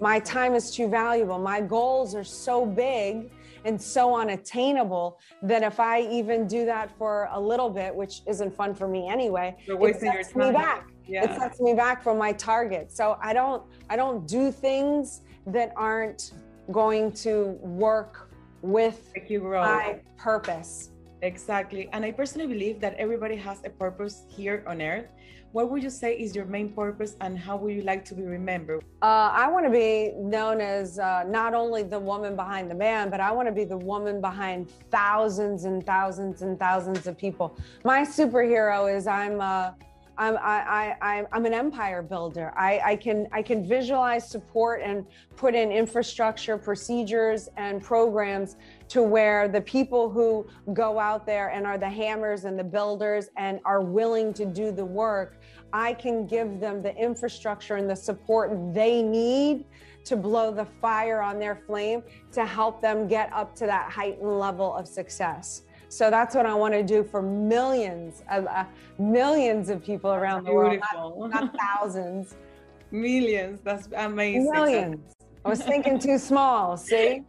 My 0.00 0.18
time 0.18 0.54
is 0.54 0.74
too 0.74 0.88
valuable. 0.88 1.38
My 1.38 1.60
goals 1.60 2.16
are 2.16 2.24
so 2.24 2.66
big 2.66 3.30
and 3.64 3.80
so 3.80 4.16
unattainable 4.16 5.18
that 5.42 5.62
if 5.62 5.80
I 5.80 6.02
even 6.02 6.46
do 6.46 6.64
that 6.66 6.96
for 6.96 7.28
a 7.32 7.40
little 7.40 7.70
bit, 7.70 7.94
which 7.94 8.22
isn't 8.26 8.54
fun 8.54 8.74
for 8.74 8.86
me 8.86 9.08
anyway, 9.08 9.56
it 9.66 10.00
sets 10.00 10.34
me 10.34 10.52
back. 10.52 10.88
Yeah. 11.06 11.24
It 11.24 11.38
sets 11.38 11.60
me 11.60 11.74
back 11.74 12.02
from 12.02 12.18
my 12.18 12.32
target. 12.32 12.92
So 12.92 13.18
I 13.20 13.32
don't 13.32 13.62
I 13.90 13.96
don't 13.96 14.26
do 14.26 14.50
things 14.50 15.22
that 15.46 15.72
aren't 15.76 16.32
going 16.72 17.12
to 17.12 17.58
work 17.60 18.30
with 18.62 19.12
my 19.28 20.00
purpose. 20.16 20.90
Exactly. 21.24 21.88
And 21.92 22.04
I 22.04 22.12
personally 22.12 22.46
believe 22.46 22.80
that 22.80 22.94
everybody 22.94 23.36
has 23.36 23.58
a 23.64 23.70
purpose 23.70 24.26
here 24.28 24.62
on 24.68 24.80
earth 24.82 25.10
what 25.54 25.70
would 25.70 25.84
you 25.84 25.90
say 25.90 26.16
is 26.16 26.34
your 26.34 26.46
main 26.46 26.68
purpose 26.72 27.14
and 27.20 27.38
how 27.38 27.56
would 27.56 27.72
you 27.72 27.82
like 27.82 28.04
to 28.06 28.14
be 28.16 28.24
remembered? 28.24 28.82
Uh, 29.00 29.30
I 29.32 29.48
want 29.48 29.64
to 29.64 29.70
be 29.70 30.12
known 30.18 30.60
as 30.60 30.98
uh, 30.98 31.22
not 31.28 31.54
only 31.54 31.84
the 31.84 32.00
woman 32.00 32.34
behind 32.34 32.68
the 32.68 32.74
man, 32.74 33.08
but 33.08 33.20
I 33.20 33.30
want 33.30 33.46
to 33.46 33.54
be 33.54 33.64
the 33.64 33.76
woman 33.76 34.20
behind 34.20 34.68
thousands 34.90 35.64
and 35.64 35.86
thousands 35.86 36.42
and 36.42 36.58
thousands 36.58 37.06
of 37.06 37.16
people. 37.16 37.56
My 37.84 38.00
superhero 38.02 38.92
is 38.92 39.06
I'm. 39.06 39.40
Uh, 39.40 39.70
I'm, 40.16 40.36
I, 40.36 40.96
I, 41.02 41.24
I'm 41.32 41.44
an 41.44 41.52
empire 41.52 42.00
builder. 42.00 42.52
I, 42.56 42.80
I, 42.84 42.94
can, 42.94 43.26
I 43.32 43.42
can 43.42 43.66
visualize, 43.66 44.30
support, 44.30 44.80
and 44.80 45.04
put 45.34 45.56
in 45.56 45.72
infrastructure, 45.72 46.56
procedures, 46.56 47.48
and 47.56 47.82
programs 47.82 48.54
to 48.94 49.02
where 49.02 49.48
the 49.48 49.60
people 49.60 50.08
who 50.08 50.46
go 50.72 51.00
out 51.00 51.26
there 51.26 51.48
and 51.48 51.66
are 51.66 51.76
the 51.76 51.88
hammers 51.88 52.44
and 52.44 52.56
the 52.56 52.62
builders 52.62 53.28
and 53.36 53.58
are 53.64 53.80
willing 53.80 54.32
to 54.32 54.46
do 54.46 54.70
the 54.70 54.84
work, 54.84 55.40
I 55.72 55.94
can 55.94 56.28
give 56.28 56.60
them 56.60 56.80
the 56.80 56.94
infrastructure 56.94 57.74
and 57.74 57.90
the 57.90 57.96
support 57.96 58.52
they 58.72 59.02
need 59.02 59.64
to 60.04 60.14
blow 60.14 60.52
the 60.52 60.66
fire 60.80 61.20
on 61.22 61.40
their 61.40 61.56
flame 61.66 62.04
to 62.30 62.46
help 62.46 62.80
them 62.80 63.08
get 63.08 63.32
up 63.32 63.56
to 63.56 63.66
that 63.66 63.90
heightened 63.90 64.38
level 64.38 64.72
of 64.72 64.86
success. 64.86 65.62
So 65.88 66.08
that's 66.08 66.36
what 66.36 66.46
I 66.46 66.54
want 66.54 66.74
to 66.74 66.84
do 66.84 67.02
for 67.02 67.20
millions 67.20 68.22
of 68.30 68.46
uh, 68.46 68.64
millions 69.00 69.70
of 69.70 69.82
people 69.82 70.12
around 70.12 70.44
the 70.44 70.52
world, 70.52 70.78
not, 70.94 71.30
not 71.30 71.56
thousands. 71.58 72.36
Millions. 72.92 73.58
That's 73.64 73.88
amazing. 73.96 74.52
Millions. 74.52 75.16
I 75.44 75.50
was 75.50 75.62
thinking 75.62 75.98
too 75.98 76.18
small. 76.18 76.76
See, 76.76 77.22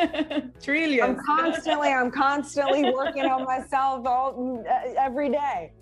trillions. 0.60 1.02
I'm 1.02 1.24
constantly, 1.24 1.90
I'm 1.90 2.10
constantly 2.10 2.90
working 2.92 3.24
on 3.26 3.44
myself 3.44 4.04
all 4.04 4.64
uh, 4.68 4.94
every 4.98 5.30
day. 5.30 5.72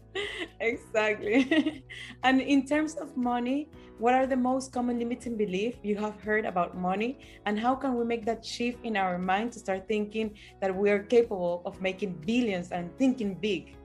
Exactly. 0.60 1.84
and 2.22 2.40
in 2.40 2.66
terms 2.66 2.96
of 2.96 3.16
money, 3.16 3.68
what 3.98 4.14
are 4.14 4.26
the 4.26 4.36
most 4.36 4.72
common 4.72 4.98
limiting 4.98 5.36
beliefs 5.36 5.78
you 5.82 5.96
have 5.96 6.20
heard 6.20 6.44
about 6.44 6.76
money, 6.76 7.18
and 7.46 7.58
how 7.58 7.74
can 7.74 7.94
we 7.94 8.04
make 8.04 8.26
that 8.26 8.44
shift 8.44 8.84
in 8.84 8.96
our 8.96 9.18
mind 9.18 9.52
to 9.52 9.58
start 9.58 9.86
thinking 9.88 10.34
that 10.60 10.74
we 10.74 10.90
are 10.90 11.00
capable 11.00 11.62
of 11.64 11.80
making 11.80 12.12
billions 12.26 12.72
and 12.72 12.96
thinking 12.98 13.34
big? 13.34 13.76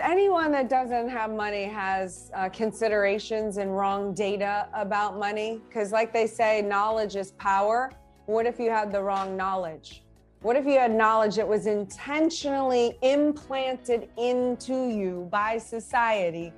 Anyone 0.00 0.52
that 0.52 0.68
doesn't 0.68 1.08
have 1.08 1.30
money 1.30 1.64
has 1.64 2.30
uh, 2.34 2.48
considerations 2.48 3.56
and 3.58 3.76
wrong 3.76 4.12
data 4.14 4.68
about 4.74 5.18
money. 5.18 5.60
Because 5.68 5.92
like 5.92 6.12
they 6.12 6.26
say 6.26 6.62
knowledge 6.62 7.16
is 7.16 7.32
power. 7.32 7.92
What 8.26 8.46
if 8.46 8.58
you 8.58 8.70
had 8.70 8.92
the 8.92 9.02
wrong 9.02 9.36
knowledge? 9.36 10.02
What 10.40 10.56
if 10.56 10.66
you 10.66 10.78
had 10.78 10.94
knowledge 10.94 11.36
that 11.36 11.48
was 11.48 11.66
intentionally 11.66 12.96
implanted 13.02 14.08
into 14.16 14.88
you 14.88 15.28
by 15.32 15.58
society 15.58 16.52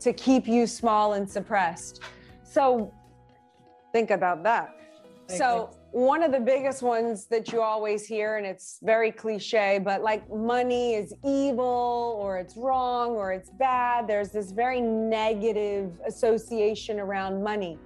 to 0.00 0.12
keep 0.12 0.46
you 0.46 0.66
small 0.66 1.14
and 1.14 1.28
suppressed? 1.28 2.02
So 2.44 2.92
think 3.92 4.10
about 4.10 4.42
that. 4.44 4.76
So 5.28 5.70
one 5.96 6.22
of 6.22 6.30
the 6.30 6.40
biggest 6.40 6.82
ones 6.82 7.24
that 7.24 7.50
you 7.50 7.62
always 7.62 8.06
hear, 8.06 8.36
and 8.36 8.44
it's 8.44 8.78
very 8.82 9.10
cliche, 9.10 9.80
but 9.82 10.02
like 10.02 10.30
money 10.30 10.92
is 10.92 11.14
evil 11.24 12.18
or 12.20 12.36
it's 12.36 12.54
wrong 12.54 13.12
or 13.12 13.32
it's 13.32 13.48
bad. 13.48 14.06
There's 14.06 14.28
this 14.28 14.50
very 14.50 14.82
negative 14.82 15.98
association 16.06 17.00
around 17.00 17.42
money. 17.42 17.78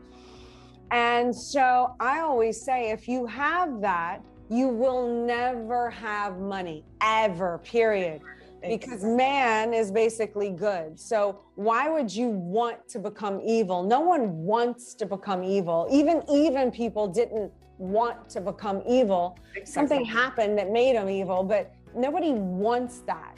And 0.90 1.34
so 1.34 1.94
I 2.00 2.18
always 2.18 2.60
say 2.60 2.90
if 2.90 3.06
you 3.06 3.26
have 3.26 3.80
that, 3.82 4.24
you 4.48 4.66
will 4.66 5.24
never 5.24 5.88
have 5.90 6.40
money 6.40 6.84
ever, 7.00 7.58
period. 7.58 8.22
Because 8.60 9.04
man 9.04 9.72
is 9.72 9.92
basically 9.92 10.50
good. 10.50 10.98
So, 11.00 11.40
why 11.54 11.88
would 11.88 12.14
you 12.14 12.28
want 12.28 12.86
to 12.88 12.98
become 12.98 13.40
evil? 13.40 13.82
No 13.82 14.00
one 14.00 14.36
wants 14.44 14.92
to 14.96 15.06
become 15.06 15.42
evil. 15.42 15.88
Even 15.90 16.22
even 16.28 16.70
people 16.70 17.08
didn't 17.08 17.50
want 17.80 18.28
to 18.30 18.40
become 18.40 18.82
evil. 18.86 19.38
Exactly. 19.56 19.72
Something 19.72 20.04
happened 20.04 20.58
that 20.58 20.70
made 20.70 20.96
them 20.96 21.08
evil, 21.08 21.42
but 21.42 21.74
nobody 21.94 22.32
wants 22.32 23.00
that. 23.00 23.36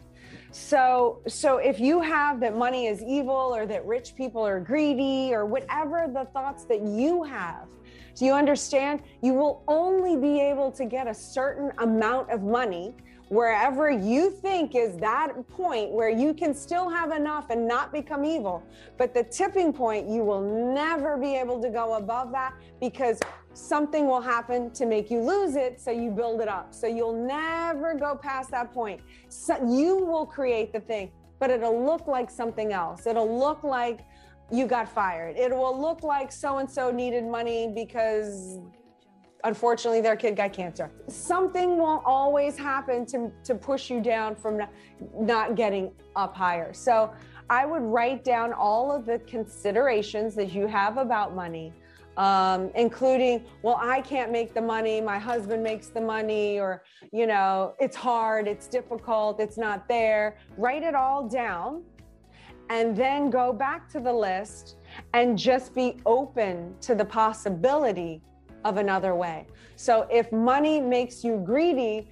So, 0.51 1.23
so 1.27 1.57
if 1.57 1.81
you 1.81 2.01
have 2.01 2.41
that 2.41 2.57
money 2.57 2.87
is 2.87 3.03
evil 3.03 3.55
or 3.55 3.65
that 3.67 3.87
rich 3.87 4.15
people 4.15 4.47
are 4.47 4.61
greedy 4.61 5.33
or 5.33 5.47
whatever 5.47 6.07
the 6.13 6.27
thoughts 6.27 6.65
that 6.65 6.83
you 6.83 7.23
have, 7.23 7.69
do 8.15 8.27
you 8.27 8.35
understand? 8.35 9.03
You 9.23 9.33
will 9.33 9.63
only 9.67 10.17
be 10.17 10.41
able 10.41 10.71
to 10.73 10.85
get 10.85 11.07
a 11.07 11.15
certain 11.15 11.73
amount 11.79 12.31
of 12.31 12.43
money 12.43 12.95
wherever 13.33 13.91
you 13.91 14.31
think 14.31 14.75
is 14.75 14.95
that 14.99 15.33
point 15.49 15.91
where 15.91 16.11
you 16.11 16.35
can 16.35 16.53
still 16.53 16.91
have 16.91 17.13
enough 17.13 17.49
and 17.49 17.67
not 17.67 17.91
become 17.91 18.27
evil. 18.27 18.63
But 18.99 19.15
the 19.15 19.25
tipping 19.25 19.73
point, 19.73 20.07
you 20.07 20.23
will 20.23 20.43
never 20.75 21.17
be 21.17 21.35
able 21.37 21.59
to 21.63 21.71
go 21.71 21.95
above 21.95 22.31
that 22.33 22.53
because 22.79 23.19
something 23.55 24.07
will 24.07 24.21
happen 24.21 24.71
to 24.73 24.87
make 24.87 25.11
you 25.11 25.21
lose 25.21 25.57
it. 25.57 25.81
So 25.81 25.91
you 25.91 26.11
build 26.11 26.41
it 26.41 26.49
up. 26.49 26.75
So 26.75 26.87
you'll 26.87 27.27
never 27.27 27.95
go 27.95 28.17
past 28.17 28.51
that 28.51 28.73
point. 28.73 29.01
So 29.29 29.57
you 29.69 29.97
will 30.05 30.27
create 30.27 30.73
the 30.73 30.81
thing, 30.81 31.11
but 31.39 31.51
it'll 31.51 31.85
look 31.85 32.07
like 32.07 32.31
something 32.31 32.73
else. 32.73 33.07
It'll 33.07 33.39
look 33.39 33.63
like 33.65 34.01
you 34.51 34.67
got 34.67 34.89
fired. 34.89 35.37
It 35.37 35.55
will 35.55 35.79
look 35.79 36.03
like 36.03 36.31
so 36.33 36.59
and 36.59 36.71
so 36.71 36.91
needed 36.91 37.25
money 37.25 37.73
because 37.75 38.59
unfortunately 39.45 40.01
their 40.01 40.17
kid 40.17 40.37
got 40.37 40.53
cancer 40.53 40.91
something 41.09 41.77
will 41.77 42.03
always 42.05 42.57
happen 42.57 43.05
to, 43.05 43.31
to 43.45 43.55
push 43.55 43.91
you 43.91 44.01
down 44.01 44.35
from 44.35 44.61
not 45.19 45.55
getting 45.55 45.91
up 46.17 46.35
higher 46.35 46.73
so 46.73 47.13
i 47.51 47.67
would 47.67 47.83
write 47.83 48.25
down 48.25 48.53
all 48.53 48.93
of 48.93 49.05
the 49.05 49.19
considerations 49.21 50.35
that 50.35 50.53
you 50.53 50.67
have 50.67 50.97
about 50.97 51.35
money 51.35 51.73
um, 52.17 52.71
including 52.75 53.45
well 53.63 53.79
i 53.81 54.01
can't 54.01 54.31
make 54.31 54.53
the 54.55 54.61
money 54.61 55.01
my 55.01 55.19
husband 55.19 55.63
makes 55.63 55.89
the 55.89 56.01
money 56.01 56.61
or 56.61 56.83
you 57.13 57.27
know 57.27 57.75
it's 57.81 57.97
hard 57.97 58.47
it's 58.47 58.67
difficult 58.67 59.41
it's 59.41 59.57
not 59.57 59.89
there 59.89 60.37
write 60.59 60.83
it 60.83 60.95
all 60.95 61.27
down 61.27 61.83
and 62.71 62.97
then 62.97 63.29
go 63.29 63.53
back 63.53 63.89
to 63.91 64.01
the 64.01 64.13
list 64.13 64.77
and 65.13 65.39
just 65.39 65.75
be 65.75 65.99
open 66.07 66.75
to 66.81 66.95
the 66.95 67.05
possibility 67.05 68.23
of 68.65 68.77
another 68.77 69.15
way. 69.15 69.47
So 69.77 70.07
if 70.11 70.31
money 70.33 70.81
makes 70.81 71.25
you 71.25 71.43
greedy, 71.45 72.09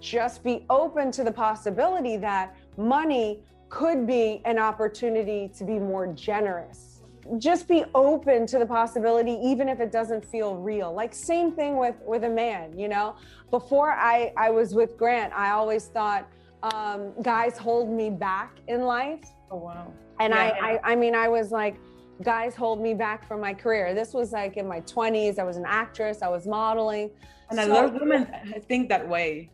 just 0.00 0.44
be 0.44 0.66
open 0.68 1.10
to 1.12 1.24
the 1.24 1.32
possibility 1.32 2.16
that 2.18 2.56
money 2.76 3.40
could 3.68 4.06
be 4.06 4.42
an 4.44 4.58
opportunity 4.58 5.50
to 5.56 5.64
be 5.64 5.78
more 5.78 6.06
generous. 6.08 6.95
Just 7.38 7.68
be 7.68 7.84
open 7.94 8.46
to 8.46 8.58
the 8.58 8.66
possibility, 8.66 9.32
even 9.42 9.68
if 9.68 9.80
it 9.80 9.92
doesn't 9.92 10.24
feel 10.24 10.56
real. 10.56 10.92
Like 10.92 11.14
same 11.14 11.52
thing 11.52 11.76
with 11.76 11.96
with 12.04 12.24
a 12.24 12.30
man, 12.30 12.78
you 12.78 12.88
know. 12.88 13.16
Before 13.50 13.92
I 13.92 14.32
I 14.36 14.50
was 14.50 14.74
with 14.74 14.96
Grant, 14.96 15.32
I 15.32 15.50
always 15.50 15.86
thought 15.86 16.28
um, 16.62 17.12
guys 17.22 17.56
hold 17.58 17.90
me 17.90 18.10
back 18.10 18.58
in 18.68 18.82
life. 18.82 19.24
Oh 19.50 19.56
wow! 19.56 19.92
And 20.20 20.32
yeah. 20.32 20.52
I, 20.60 20.72
I 20.72 20.92
I 20.92 20.96
mean 20.96 21.14
I 21.14 21.28
was 21.28 21.50
like 21.50 21.76
guys 22.22 22.54
hold 22.54 22.80
me 22.80 22.94
back 22.94 23.26
from 23.26 23.40
my 23.40 23.52
career. 23.52 23.94
This 23.94 24.14
was 24.14 24.32
like 24.32 24.56
in 24.56 24.66
my 24.66 24.80
20s. 24.82 25.38
I 25.38 25.44
was 25.44 25.56
an 25.56 25.66
actress, 25.66 26.22
I 26.22 26.28
was 26.28 26.46
modeling. 26.46 27.10
And 27.50 27.58
so, 27.58 27.66
a 27.66 27.72
lot 27.72 27.84
of 27.84 27.94
women 27.94 28.26
think 28.68 28.88
that 28.88 29.06
way. 29.06 29.50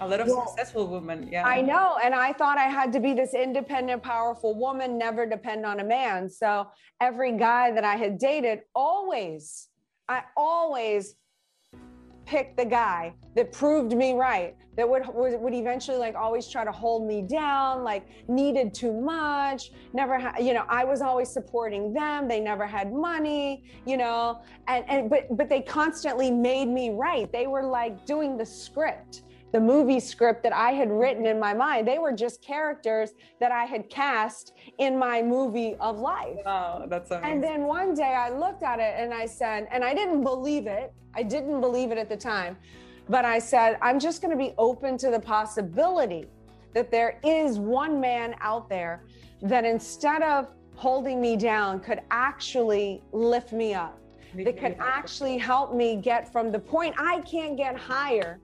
A 0.00 0.08
lot 0.08 0.20
of 0.20 0.26
well, 0.26 0.46
successful 0.46 0.86
women 0.86 1.28
yeah. 1.30 1.46
I 1.46 1.62
know 1.62 1.98
and 2.02 2.14
i 2.14 2.32
thought 2.32 2.58
i 2.58 2.64
had 2.64 2.92
to 2.92 3.00
be 3.00 3.14
this 3.14 3.34
independent 3.34 4.02
powerful 4.02 4.54
woman 4.54 4.98
never 4.98 5.26
depend 5.26 5.64
on 5.64 5.80
a 5.80 5.84
man. 5.84 6.28
So 6.28 6.68
every 7.00 7.32
guy 7.36 7.70
that 7.72 7.84
i 7.84 7.96
had 7.96 8.18
dated 8.18 8.60
always 8.74 9.68
i 10.08 10.22
always 10.36 11.16
picked 12.26 12.56
the 12.56 12.64
guy 12.64 13.14
that 13.36 13.52
proved 13.52 13.92
me 13.96 14.12
right 14.12 14.56
that 14.76 14.88
would 14.88 15.02
would 15.14 15.54
eventually 15.54 15.96
like 15.96 16.16
always 16.16 16.48
try 16.48 16.64
to 16.64 16.72
hold 16.72 17.06
me 17.06 17.22
down 17.22 17.84
like 17.84 18.04
needed 18.28 18.74
too 18.74 18.92
much 18.92 19.70
never 19.92 20.18
had 20.18 20.36
you 20.40 20.52
know 20.52 20.64
i 20.68 20.84
was 20.84 21.00
always 21.00 21.30
supporting 21.30 21.92
them 21.92 22.26
they 22.26 22.40
never 22.40 22.66
had 22.66 22.92
money 22.92 23.62
you 23.86 23.96
know 23.96 24.40
and 24.66 24.84
and 24.88 25.08
but 25.08 25.24
but 25.36 25.48
they 25.48 25.62
constantly 25.62 26.30
made 26.30 26.66
me 26.66 26.90
right. 26.90 27.30
They 27.32 27.46
were 27.46 27.62
like 27.62 28.04
doing 28.06 28.36
the 28.36 28.46
script 28.46 29.22
the 29.52 29.60
movie 29.60 30.00
script 30.00 30.42
that 30.42 30.52
I 30.52 30.72
had 30.72 30.90
written 30.90 31.26
in 31.26 31.38
my 31.38 31.54
mind. 31.54 31.86
They 31.86 31.98
were 31.98 32.12
just 32.12 32.42
characters 32.42 33.10
that 33.40 33.52
I 33.52 33.64
had 33.64 33.88
cast 33.88 34.52
in 34.78 34.98
my 34.98 35.22
movie 35.22 35.76
of 35.80 35.98
life. 35.98 36.38
Wow, 36.44 36.86
that's 36.88 37.10
amazing. 37.10 37.32
And 37.32 37.42
then 37.42 37.62
one 37.62 37.94
day 37.94 38.14
I 38.14 38.30
looked 38.30 38.62
at 38.62 38.80
it 38.80 38.94
and 38.98 39.14
I 39.14 39.26
said, 39.26 39.68
and 39.70 39.84
I 39.84 39.94
didn't 39.94 40.24
believe 40.24 40.66
it. 40.66 40.92
I 41.14 41.22
didn't 41.22 41.60
believe 41.60 41.90
it 41.92 41.98
at 41.98 42.08
the 42.08 42.16
time, 42.16 42.56
but 43.08 43.24
I 43.24 43.38
said, 43.38 43.78
I'm 43.80 43.98
just 43.98 44.20
going 44.20 44.36
to 44.36 44.36
be 44.36 44.52
open 44.58 44.98
to 44.98 45.10
the 45.10 45.20
possibility 45.20 46.26
that 46.74 46.90
there 46.90 47.18
is 47.24 47.58
one 47.58 48.00
man 48.00 48.34
out 48.40 48.68
there 48.68 49.04
that 49.40 49.64
instead 49.64 50.22
of 50.22 50.48
holding 50.74 51.20
me 51.20 51.36
down 51.36 51.80
could 51.80 52.02
actually 52.10 53.02
lift 53.12 53.52
me 53.52 53.72
up 53.72 53.98
that 54.44 54.58
could 54.58 54.76
actually 54.78 55.38
help 55.38 55.74
me 55.74 55.96
get 55.96 56.30
from 56.30 56.52
the 56.52 56.58
point 56.58 56.94
I 56.98 57.20
can't 57.20 57.56
get 57.56 57.76
higher 57.76 58.38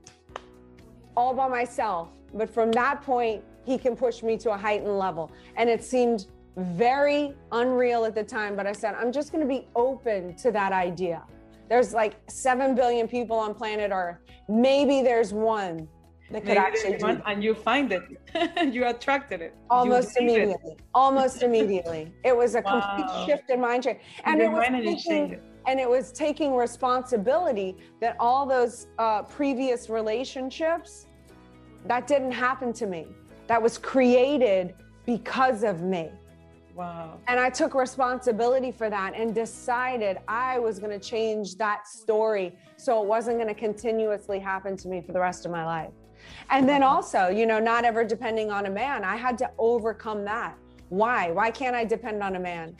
all 1.16 1.34
by 1.34 1.48
myself. 1.48 2.08
But 2.34 2.48
from 2.48 2.70
that 2.72 3.02
point, 3.02 3.42
he 3.64 3.78
can 3.78 3.94
push 3.96 4.22
me 4.22 4.36
to 4.38 4.50
a 4.52 4.56
heightened 4.56 4.98
level. 4.98 5.30
And 5.56 5.68
it 5.68 5.84
seemed 5.84 6.26
very 6.56 7.34
unreal 7.52 8.04
at 8.04 8.14
the 8.14 8.24
time, 8.24 8.56
but 8.56 8.66
I 8.66 8.72
said, 8.72 8.94
I'm 8.94 9.12
just 9.12 9.32
going 9.32 9.42
to 9.42 9.48
be 9.48 9.66
open 9.74 10.34
to 10.36 10.50
that 10.52 10.72
idea. 10.72 11.22
There's 11.68 11.94
like 11.94 12.14
7 12.28 12.74
billion 12.74 13.08
people 13.08 13.36
on 13.36 13.54
planet 13.54 13.90
Earth. 13.92 14.18
Maybe 14.48 15.02
there's 15.02 15.32
one 15.32 15.88
that 16.30 16.40
could 16.40 16.48
Maybe 16.48 16.58
actually 16.58 16.96
do 16.98 17.06
one, 17.06 17.22
and 17.26 17.42
you 17.44 17.54
find 17.54 17.92
it. 17.92 18.02
you 18.74 18.86
attracted 18.86 19.40
it. 19.40 19.54
Almost 19.70 20.18
immediately. 20.18 20.72
It. 20.72 20.80
Almost 20.94 21.42
immediately. 21.42 22.12
It 22.24 22.36
was 22.36 22.54
a 22.54 22.60
wow. 22.62 22.96
complete 22.96 23.26
shift 23.26 23.50
in 23.50 23.60
mind 23.60 23.84
change. 23.84 24.00
And 24.24 24.40
Your 24.40 24.62
it 24.62 24.84
was 24.84 25.04
taking, 25.04 25.40
and 25.66 25.78
it 25.80 25.88
was 25.88 26.12
taking 26.12 26.54
responsibility 26.54 27.76
that 28.00 28.16
all 28.18 28.46
those 28.46 28.88
uh, 28.98 29.22
previous 29.22 29.88
relationships 29.88 31.06
that 31.86 32.06
didn't 32.06 32.32
happen 32.32 32.72
to 32.74 32.86
me. 32.86 33.06
That 33.46 33.60
was 33.60 33.78
created 33.78 34.74
because 35.04 35.62
of 35.62 35.82
me. 35.82 36.10
Wow. 36.74 37.18
And 37.28 37.38
i 37.38 37.50
took 37.50 37.74
responsibility 37.74 38.72
for 38.72 38.88
that 38.88 39.12
and 39.14 39.34
decided 39.34 40.18
i 40.26 40.58
was 40.58 40.78
going 40.78 40.98
to 40.98 41.06
change 41.06 41.56
that 41.56 41.86
story 41.86 42.56
so 42.78 43.02
it 43.02 43.06
wasn't 43.06 43.36
going 43.36 43.48
to 43.48 43.54
continuously 43.54 44.38
happen 44.38 44.76
to 44.78 44.88
me 44.88 45.02
for 45.02 45.12
the 45.12 45.20
rest 45.20 45.44
of 45.44 45.52
my 45.52 45.66
life. 45.66 45.92
And 46.48 46.66
then 46.66 46.82
also 46.82 47.28
you 47.28 47.44
know 47.44 47.58
not 47.58 47.84
ever 47.84 48.04
depending 48.04 48.50
on 48.50 48.64
a 48.66 48.70
man 48.70 49.04
i 49.04 49.16
had 49.16 49.36
to 49.38 49.50
overcome 49.58 50.24
that. 50.24 50.56
Why? 50.88 51.30
Why 51.30 51.50
can't 51.50 51.76
i 51.76 51.84
depend 51.84 52.22
on 52.22 52.36
a 52.36 52.40
man 52.40 52.74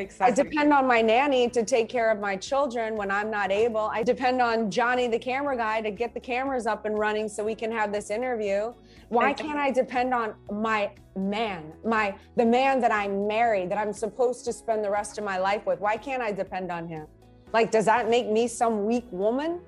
Exactly. 0.00 0.32
I 0.32 0.44
depend 0.44 0.72
on 0.72 0.86
my 0.86 1.02
nanny 1.02 1.48
to 1.50 1.62
take 1.64 1.88
care 1.88 2.10
of 2.10 2.18
my 2.18 2.34
children 2.36 2.96
when 2.96 3.10
I'm 3.10 3.30
not 3.30 3.50
able. 3.50 3.90
I 3.92 4.02
depend 4.02 4.40
on 4.40 4.70
Johnny, 4.70 5.08
the 5.08 5.18
camera 5.18 5.56
guy, 5.56 5.82
to 5.82 5.90
get 5.90 6.14
the 6.14 6.20
cameras 6.20 6.66
up 6.66 6.86
and 6.86 6.98
running 6.98 7.28
so 7.28 7.44
we 7.44 7.54
can 7.54 7.70
have 7.70 7.92
this 7.92 8.10
interview. 8.10 8.72
Why 9.10 9.32
can't 9.32 9.58
I 9.58 9.70
depend 9.70 10.14
on 10.14 10.34
my 10.50 10.90
man, 11.16 11.72
my 11.84 12.14
the 12.36 12.46
man 12.46 12.80
that 12.80 12.92
I'm 12.92 13.26
married, 13.26 13.70
that 13.70 13.78
I'm 13.78 13.92
supposed 13.92 14.44
to 14.46 14.52
spend 14.52 14.84
the 14.84 14.90
rest 14.90 15.18
of 15.18 15.24
my 15.24 15.38
life 15.38 15.66
with? 15.66 15.80
Why 15.80 15.96
can't 15.96 16.22
I 16.22 16.32
depend 16.32 16.72
on 16.72 16.88
him? 16.88 17.06
Like, 17.52 17.70
does 17.70 17.84
that 17.84 18.08
make 18.08 18.28
me 18.28 18.48
some 18.48 18.86
weak 18.86 19.06
woman? 19.10 19.60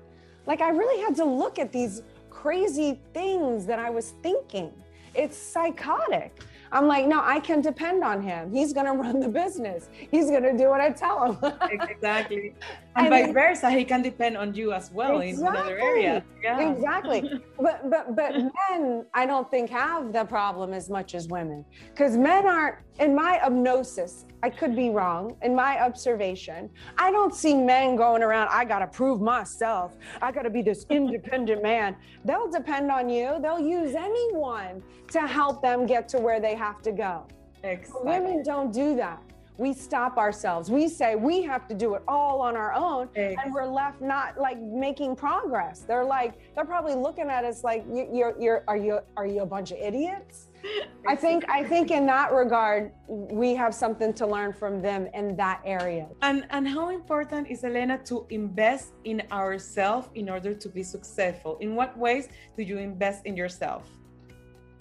Like, 0.47 0.61
I 0.61 0.69
really 0.69 1.01
had 1.01 1.15
to 1.17 1.25
look 1.25 1.59
at 1.59 1.71
these 1.71 2.01
crazy 2.29 2.99
things 3.13 3.65
that 3.65 3.79
I 3.79 3.89
was 3.89 4.13
thinking. 4.23 4.71
It's 5.13 5.37
psychotic. 5.37 6.41
I'm 6.73 6.87
like, 6.87 7.05
no, 7.05 7.21
I 7.23 7.39
can 7.39 7.61
depend 7.61 8.03
on 8.03 8.21
him. 8.21 8.51
He's 8.51 8.73
going 8.73 8.87
to 8.87 8.93
run 8.93 9.19
the 9.19 9.29
business. 9.29 9.89
He's 10.09 10.31
going 10.31 10.41
to 10.41 10.57
do 10.57 10.69
what 10.69 10.81
I 10.81 10.89
tell 10.89 11.33
him. 11.33 11.53
exactly. 11.71 12.55
And, 12.95 13.07
and 13.07 13.15
vice 13.15 13.25
then, 13.25 13.33
versa, 13.33 13.71
he 13.71 13.85
can 13.85 14.03
depend 14.03 14.37
on 14.37 14.53
you 14.53 14.71
as 14.71 14.91
well 14.91 15.19
exactly, 15.21 15.47
in 15.47 15.55
another 15.55 15.79
area. 15.79 16.23
Yeah. 16.43 16.71
Exactly. 16.71 17.41
but 17.59 17.89
but 17.89 18.15
but 18.15 18.35
men, 18.69 19.03
I 19.15 19.25
don't 19.25 19.49
think 19.49 19.71
have 19.71 20.13
the 20.13 20.25
problem 20.25 20.73
as 20.73 20.91
much 20.91 21.15
as 21.15 21.27
women 21.27 21.65
because 21.89 22.17
men 22.17 22.45
aren't. 22.45 22.77
In 22.99 23.15
my 23.15 23.39
obnosis, 23.43 24.25
I 24.43 24.51
could 24.51 24.75
be 24.75 24.91
wrong. 24.91 25.35
In 25.41 25.55
my 25.55 25.81
observation, 25.81 26.69
I 26.99 27.09
don't 27.09 27.33
see 27.33 27.55
men 27.55 27.95
going 27.95 28.21
around. 28.21 28.49
I 28.51 28.65
got 28.65 28.79
to 28.79 28.87
prove 28.87 29.19
myself. 29.19 29.95
I 30.21 30.31
got 30.31 30.43
to 30.43 30.51
be 30.51 30.61
this 30.61 30.85
independent 30.91 31.63
man. 31.63 31.95
They'll 32.23 32.51
depend 32.51 32.91
on 32.91 33.09
you. 33.09 33.39
They'll 33.41 33.59
use 33.59 33.95
anyone 33.95 34.83
to 35.11 35.21
help 35.21 35.61
them 35.61 35.87
get 35.87 36.07
to 36.09 36.19
where 36.19 36.39
they 36.39 36.55
have 36.63 36.81
to 36.81 36.91
go. 36.91 37.25
Exactly. 37.63 38.01
Women 38.03 38.43
don't 38.43 38.71
do 38.71 38.95
that 38.95 39.21
we 39.57 39.73
stop 39.73 40.17
ourselves. 40.17 40.71
We 40.71 40.87
say 40.87 41.15
we 41.15 41.41
have 41.43 41.67
to 41.67 41.75
do 41.75 41.93
it 41.95 42.01
all 42.07 42.41
on 42.41 42.55
our 42.57 42.73
own, 42.73 43.03
exactly. 43.15 43.35
and 43.43 43.53
we're 43.53 43.65
left 43.65 44.01
not 44.01 44.37
like 44.37 44.59
making 44.59 45.15
progress. 45.15 45.81
They're 45.81 46.03
like 46.03 46.33
they're 46.55 46.65
probably 46.65 46.95
looking 46.95 47.29
at 47.29 47.45
us 47.45 47.63
like 47.63 47.85
you're 47.91 48.35
you're 48.39 48.63
are 48.67 48.77
you 48.77 48.99
are 49.15 49.27
you 49.27 49.41
a 49.41 49.45
bunch 49.45 49.71
of 49.71 49.77
idiots? 49.77 50.47
I 51.07 51.15
think 51.15 51.45
I 51.49 51.63
think 51.63 51.91
in 51.91 52.05
that 52.07 52.31
regard 52.31 52.91
we 53.07 53.53
have 53.53 53.75
something 53.75 54.13
to 54.13 54.25
learn 54.25 54.53
from 54.53 54.81
them 54.81 55.07
in 55.13 55.35
that 55.35 55.61
area. 55.65 56.07
And 56.21 56.47
and 56.49 56.67
how 56.67 56.89
important 56.89 57.49
is 57.49 57.63
Elena 57.63 57.99
to 58.05 58.25
invest 58.29 58.93
in 59.03 59.21
ourselves 59.31 60.09
in 60.15 60.29
order 60.29 60.53
to 60.55 60.69
be 60.69 60.81
successful? 60.83 61.57
In 61.59 61.75
what 61.75 61.95
ways 61.97 62.27
do 62.57 62.63
you 62.63 62.77
invest 62.79 63.25
in 63.25 63.37
yourself? 63.37 63.83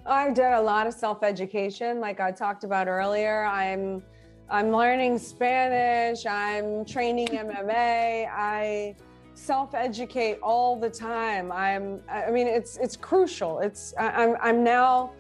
I 0.07 0.31
did 0.31 0.53
a 0.53 0.61
lot 0.61 0.87
of 0.87 0.95
self-education 0.95 2.01
like 2.01 2.19
I 2.21 2.33
talked 2.33 2.65
about 2.65 2.89
earlier. 2.89 3.45
I'm 3.45 4.03
I'm 4.51 4.71
learning 4.71 5.19
Spanish, 5.19 6.27
I'm 6.27 6.85
training 6.85 7.29
MMA, 7.29 8.29
I 8.31 8.95
self-educate 9.35 10.39
all 10.43 10.79
the 10.79 10.91
time. 10.91 11.53
I'm 11.53 12.01
I 12.11 12.31
mean 12.31 12.47
it's 12.47 12.77
it's 12.79 12.97
crucial. 12.97 13.61
It's 13.61 13.95
I'm 13.99 14.37
I'm 14.41 14.65
now 14.65 15.13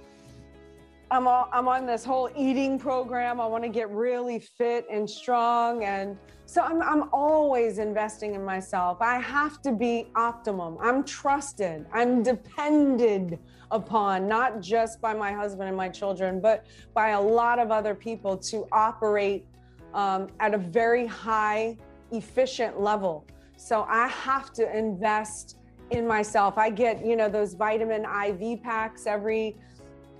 I'm 1.12 1.28
all, 1.28 1.46
I'm 1.52 1.68
on 1.68 1.84
this 1.84 2.06
whole 2.06 2.30
eating 2.34 2.78
program. 2.78 3.38
I 3.38 3.46
want 3.46 3.64
to 3.64 3.68
get 3.68 3.90
really 3.90 4.38
fit 4.38 4.86
and 4.90 5.08
strong 5.08 5.84
and 5.84 6.16
so 6.46 6.62
I'm 6.62 6.82
I'm 6.82 7.10
always 7.12 7.78
investing 7.78 8.34
in 8.34 8.42
myself. 8.44 9.02
I 9.02 9.18
have 9.18 9.60
to 9.62 9.72
be 9.72 10.08
optimum. 10.16 10.78
I'm 10.80 11.04
trusted. 11.04 11.86
I'm 11.92 12.22
depended 12.22 13.38
upon, 13.70 14.26
not 14.26 14.60
just 14.60 15.02
by 15.02 15.12
my 15.12 15.32
husband 15.32 15.68
and 15.68 15.76
my 15.76 15.90
children, 15.90 16.40
but 16.40 16.64
by 16.94 17.10
a 17.10 17.20
lot 17.20 17.58
of 17.58 17.70
other 17.70 17.94
people 17.94 18.36
to 18.38 18.66
operate 18.72 19.44
um, 19.92 20.28
at 20.40 20.54
a 20.54 20.58
very 20.58 21.06
high, 21.06 21.76
efficient 22.10 22.80
level. 22.80 23.26
So 23.56 23.86
I 23.88 24.08
have 24.08 24.52
to 24.54 24.76
invest 24.76 25.58
in 25.90 26.06
myself. 26.06 26.58
I 26.58 26.70
get, 26.70 27.04
you 27.04 27.16
know, 27.16 27.28
those 27.28 27.54
vitamin 27.54 28.04
IV 28.04 28.62
packs 28.62 29.06
every 29.06 29.56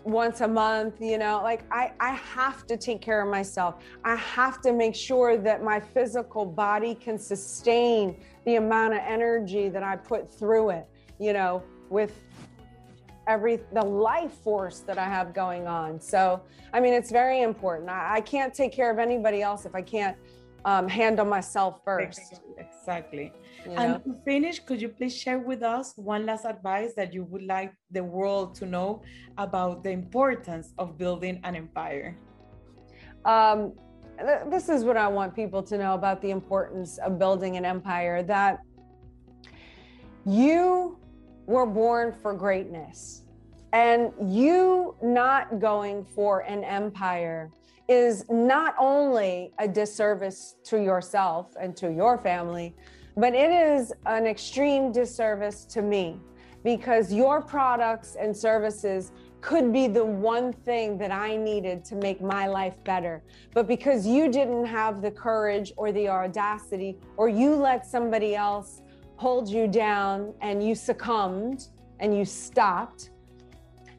once 0.05 0.41
a 0.41 0.49
month, 0.49 0.95
you 1.01 1.19
know, 1.19 1.41
like 1.43 1.65
I, 1.73 1.93
I 2.01 2.11
have 2.11 2.67
to 2.67 2.77
take 2.77 3.01
care 3.01 3.23
of 3.23 3.31
myself. 3.31 3.77
I 4.05 4.17
have 4.17 4.61
to 4.62 4.73
make 4.73 4.95
sure 4.95 5.37
that 5.37 5.62
my 5.62 5.81
physical 5.81 6.45
body 6.45 6.95
can 6.95 7.19
sustain 7.19 8.21
the 8.45 8.57
amount 8.57 8.95
of 8.95 9.01
energy 9.07 9.69
that 9.69 9.83
I 9.83 9.97
put 9.97 10.31
through 10.31 10.71
it, 10.71 10.87
you 11.19 11.33
know, 11.33 11.62
with 11.91 12.12
every 13.29 13.61
the 13.73 13.85
life 13.85 14.33
force 14.43 14.81
that 14.81 14.99
I 14.99 15.05
have 15.05 15.33
going 15.33 15.67
on. 15.67 16.01
So, 16.01 16.41
I 16.73 16.81
mean, 16.81 16.95
it's 16.95 17.11
very 17.11 17.43
important. 17.43 17.88
I, 17.88 18.17
I 18.17 18.21
can't 18.21 18.53
take 18.53 18.73
care 18.73 18.91
of 18.91 18.99
anybody 18.99 19.43
else 19.43 19.65
if 19.65 19.75
I 19.75 19.83
can't 19.83 20.17
um, 20.65 20.88
handle 20.88 21.27
myself 21.27 21.81
first. 21.85 22.41
Exactly. 22.59 23.33
Know? 23.66 23.75
And 23.75 24.05
to 24.05 24.14
finish, 24.25 24.59
could 24.61 24.83
you 24.83 24.88
please 24.88 25.16
share 25.16 25.38
with 25.38 25.62
us 25.62 25.92
one 25.96 26.27
last 26.27 26.44
advice 26.44 26.94
that 26.94 27.12
you 27.12 27.25
would 27.25 27.44
like 27.44 27.72
the 27.90 28.03
world 28.03 28.55
to 28.57 28.66
know 28.66 29.03
about 29.38 29.85
the 29.85 29.90
importance 29.90 30.75
of 30.79 30.98
building 30.98 31.40
an 31.44 31.55
empire? 31.57 32.16
Um, 33.25 33.72
th- 34.18 34.42
this 34.51 34.68
is 34.68 34.85
what 34.85 34.96
I 34.96 35.09
want 35.09 35.35
people 35.35 35.62
to 35.62 35.79
know 35.79 35.94
about 35.94 36.20
the 36.20 36.31
importance 36.31 36.98
of 36.98 37.18
building 37.18 37.57
an 37.57 37.64
empire 37.64 38.22
that 38.25 38.61
you 40.25 40.98
were 41.46 41.66
born 41.66 42.12
for 42.12 42.35
greatness. 42.35 43.25
And 43.72 44.12
you 44.20 44.97
not 45.03 45.61
going 45.61 46.05
for 46.05 46.41
an 46.41 46.62
empire 46.64 47.51
is 47.89 48.24
not 48.28 48.74
only 48.78 49.53
a 49.59 49.66
disservice 49.66 50.57
to 50.64 50.82
yourself 50.82 51.55
and 51.61 51.76
to 51.76 51.91
your 51.93 52.18
family, 52.18 52.74
but 53.17 53.35
it 53.35 53.51
is 53.51 53.93
an 54.07 54.27
extreme 54.27 54.93
disservice 54.93 55.65
to 55.67 55.83
me 55.83 56.19
because 56.65 57.13
your 57.13 57.43
products 57.43 58.17
and 58.19 58.37
services 58.37 59.13
could 59.41 59.73
be 59.73 59.89
the 59.89 60.05
one 60.05 60.53
thing 60.53 60.97
that 60.97 61.11
I 61.11 61.37
needed 61.37 61.85
to 61.87 61.97
make 61.97 62.21
my 62.21 62.47
life 62.47 62.83
better. 62.85 63.23
But 63.53 63.67
because 63.67 64.07
you 64.07 64.31
didn't 64.31 64.67
have 64.67 65.03
the 65.03 65.11
courage 65.11 65.73
or 65.77 65.91
the 65.91 66.09
audacity, 66.09 66.97
or 67.17 67.29
you 67.29 67.57
let 67.57 67.85
somebody 67.85 68.37
else 68.37 68.83
hold 69.17 69.49
you 69.49 69.67
down 69.67 70.33
and 70.41 70.65
you 70.67 70.77
succumbed 70.77 71.67
and 71.99 72.17
you 72.17 72.25
stopped, 72.25 73.11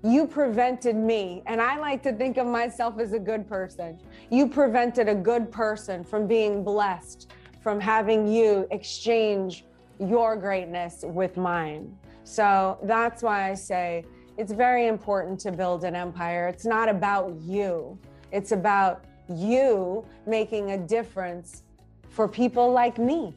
you 0.01 0.25
prevented 0.27 0.95
me. 0.95 1.43
And 1.45 1.61
I 1.61 1.77
like 1.77 2.01
to 2.03 2.13
think 2.13 2.37
of 2.37 2.47
myself 2.47 2.99
as 2.99 3.13
a 3.13 3.19
good 3.19 3.47
person. 3.47 3.99
You 4.29 4.47
prevented 4.47 5.09
a 5.09 5.15
good 5.15 5.51
person 5.51 6.03
from 6.03 6.25
being 6.25 6.63
blessed, 6.63 7.31
from 7.63 7.79
having 7.79 8.27
you 8.27 8.67
exchange 8.71 9.63
your 9.97 10.35
greatness 10.35 11.05
with 11.07 11.37
mine. 11.37 11.97
So 12.25 12.77
that's 12.83 13.23
why 13.23 13.49
I 13.49 13.53
say 13.53 14.05
it's 14.37 14.51
very 14.51 14.87
important 14.87 15.39
to 15.41 15.51
build 15.51 15.85
an 15.85 15.95
empire. 15.95 16.49
It's 16.49 16.65
not 16.65 16.89
about 16.89 17.33
you, 17.41 17.97
it's 18.31 18.51
about 18.51 19.05
you 19.29 20.05
making 20.27 20.71
a 20.71 20.77
difference 20.77 21.63
for 22.09 22.27
people 22.27 22.71
like 22.71 22.97
me. 22.97 23.33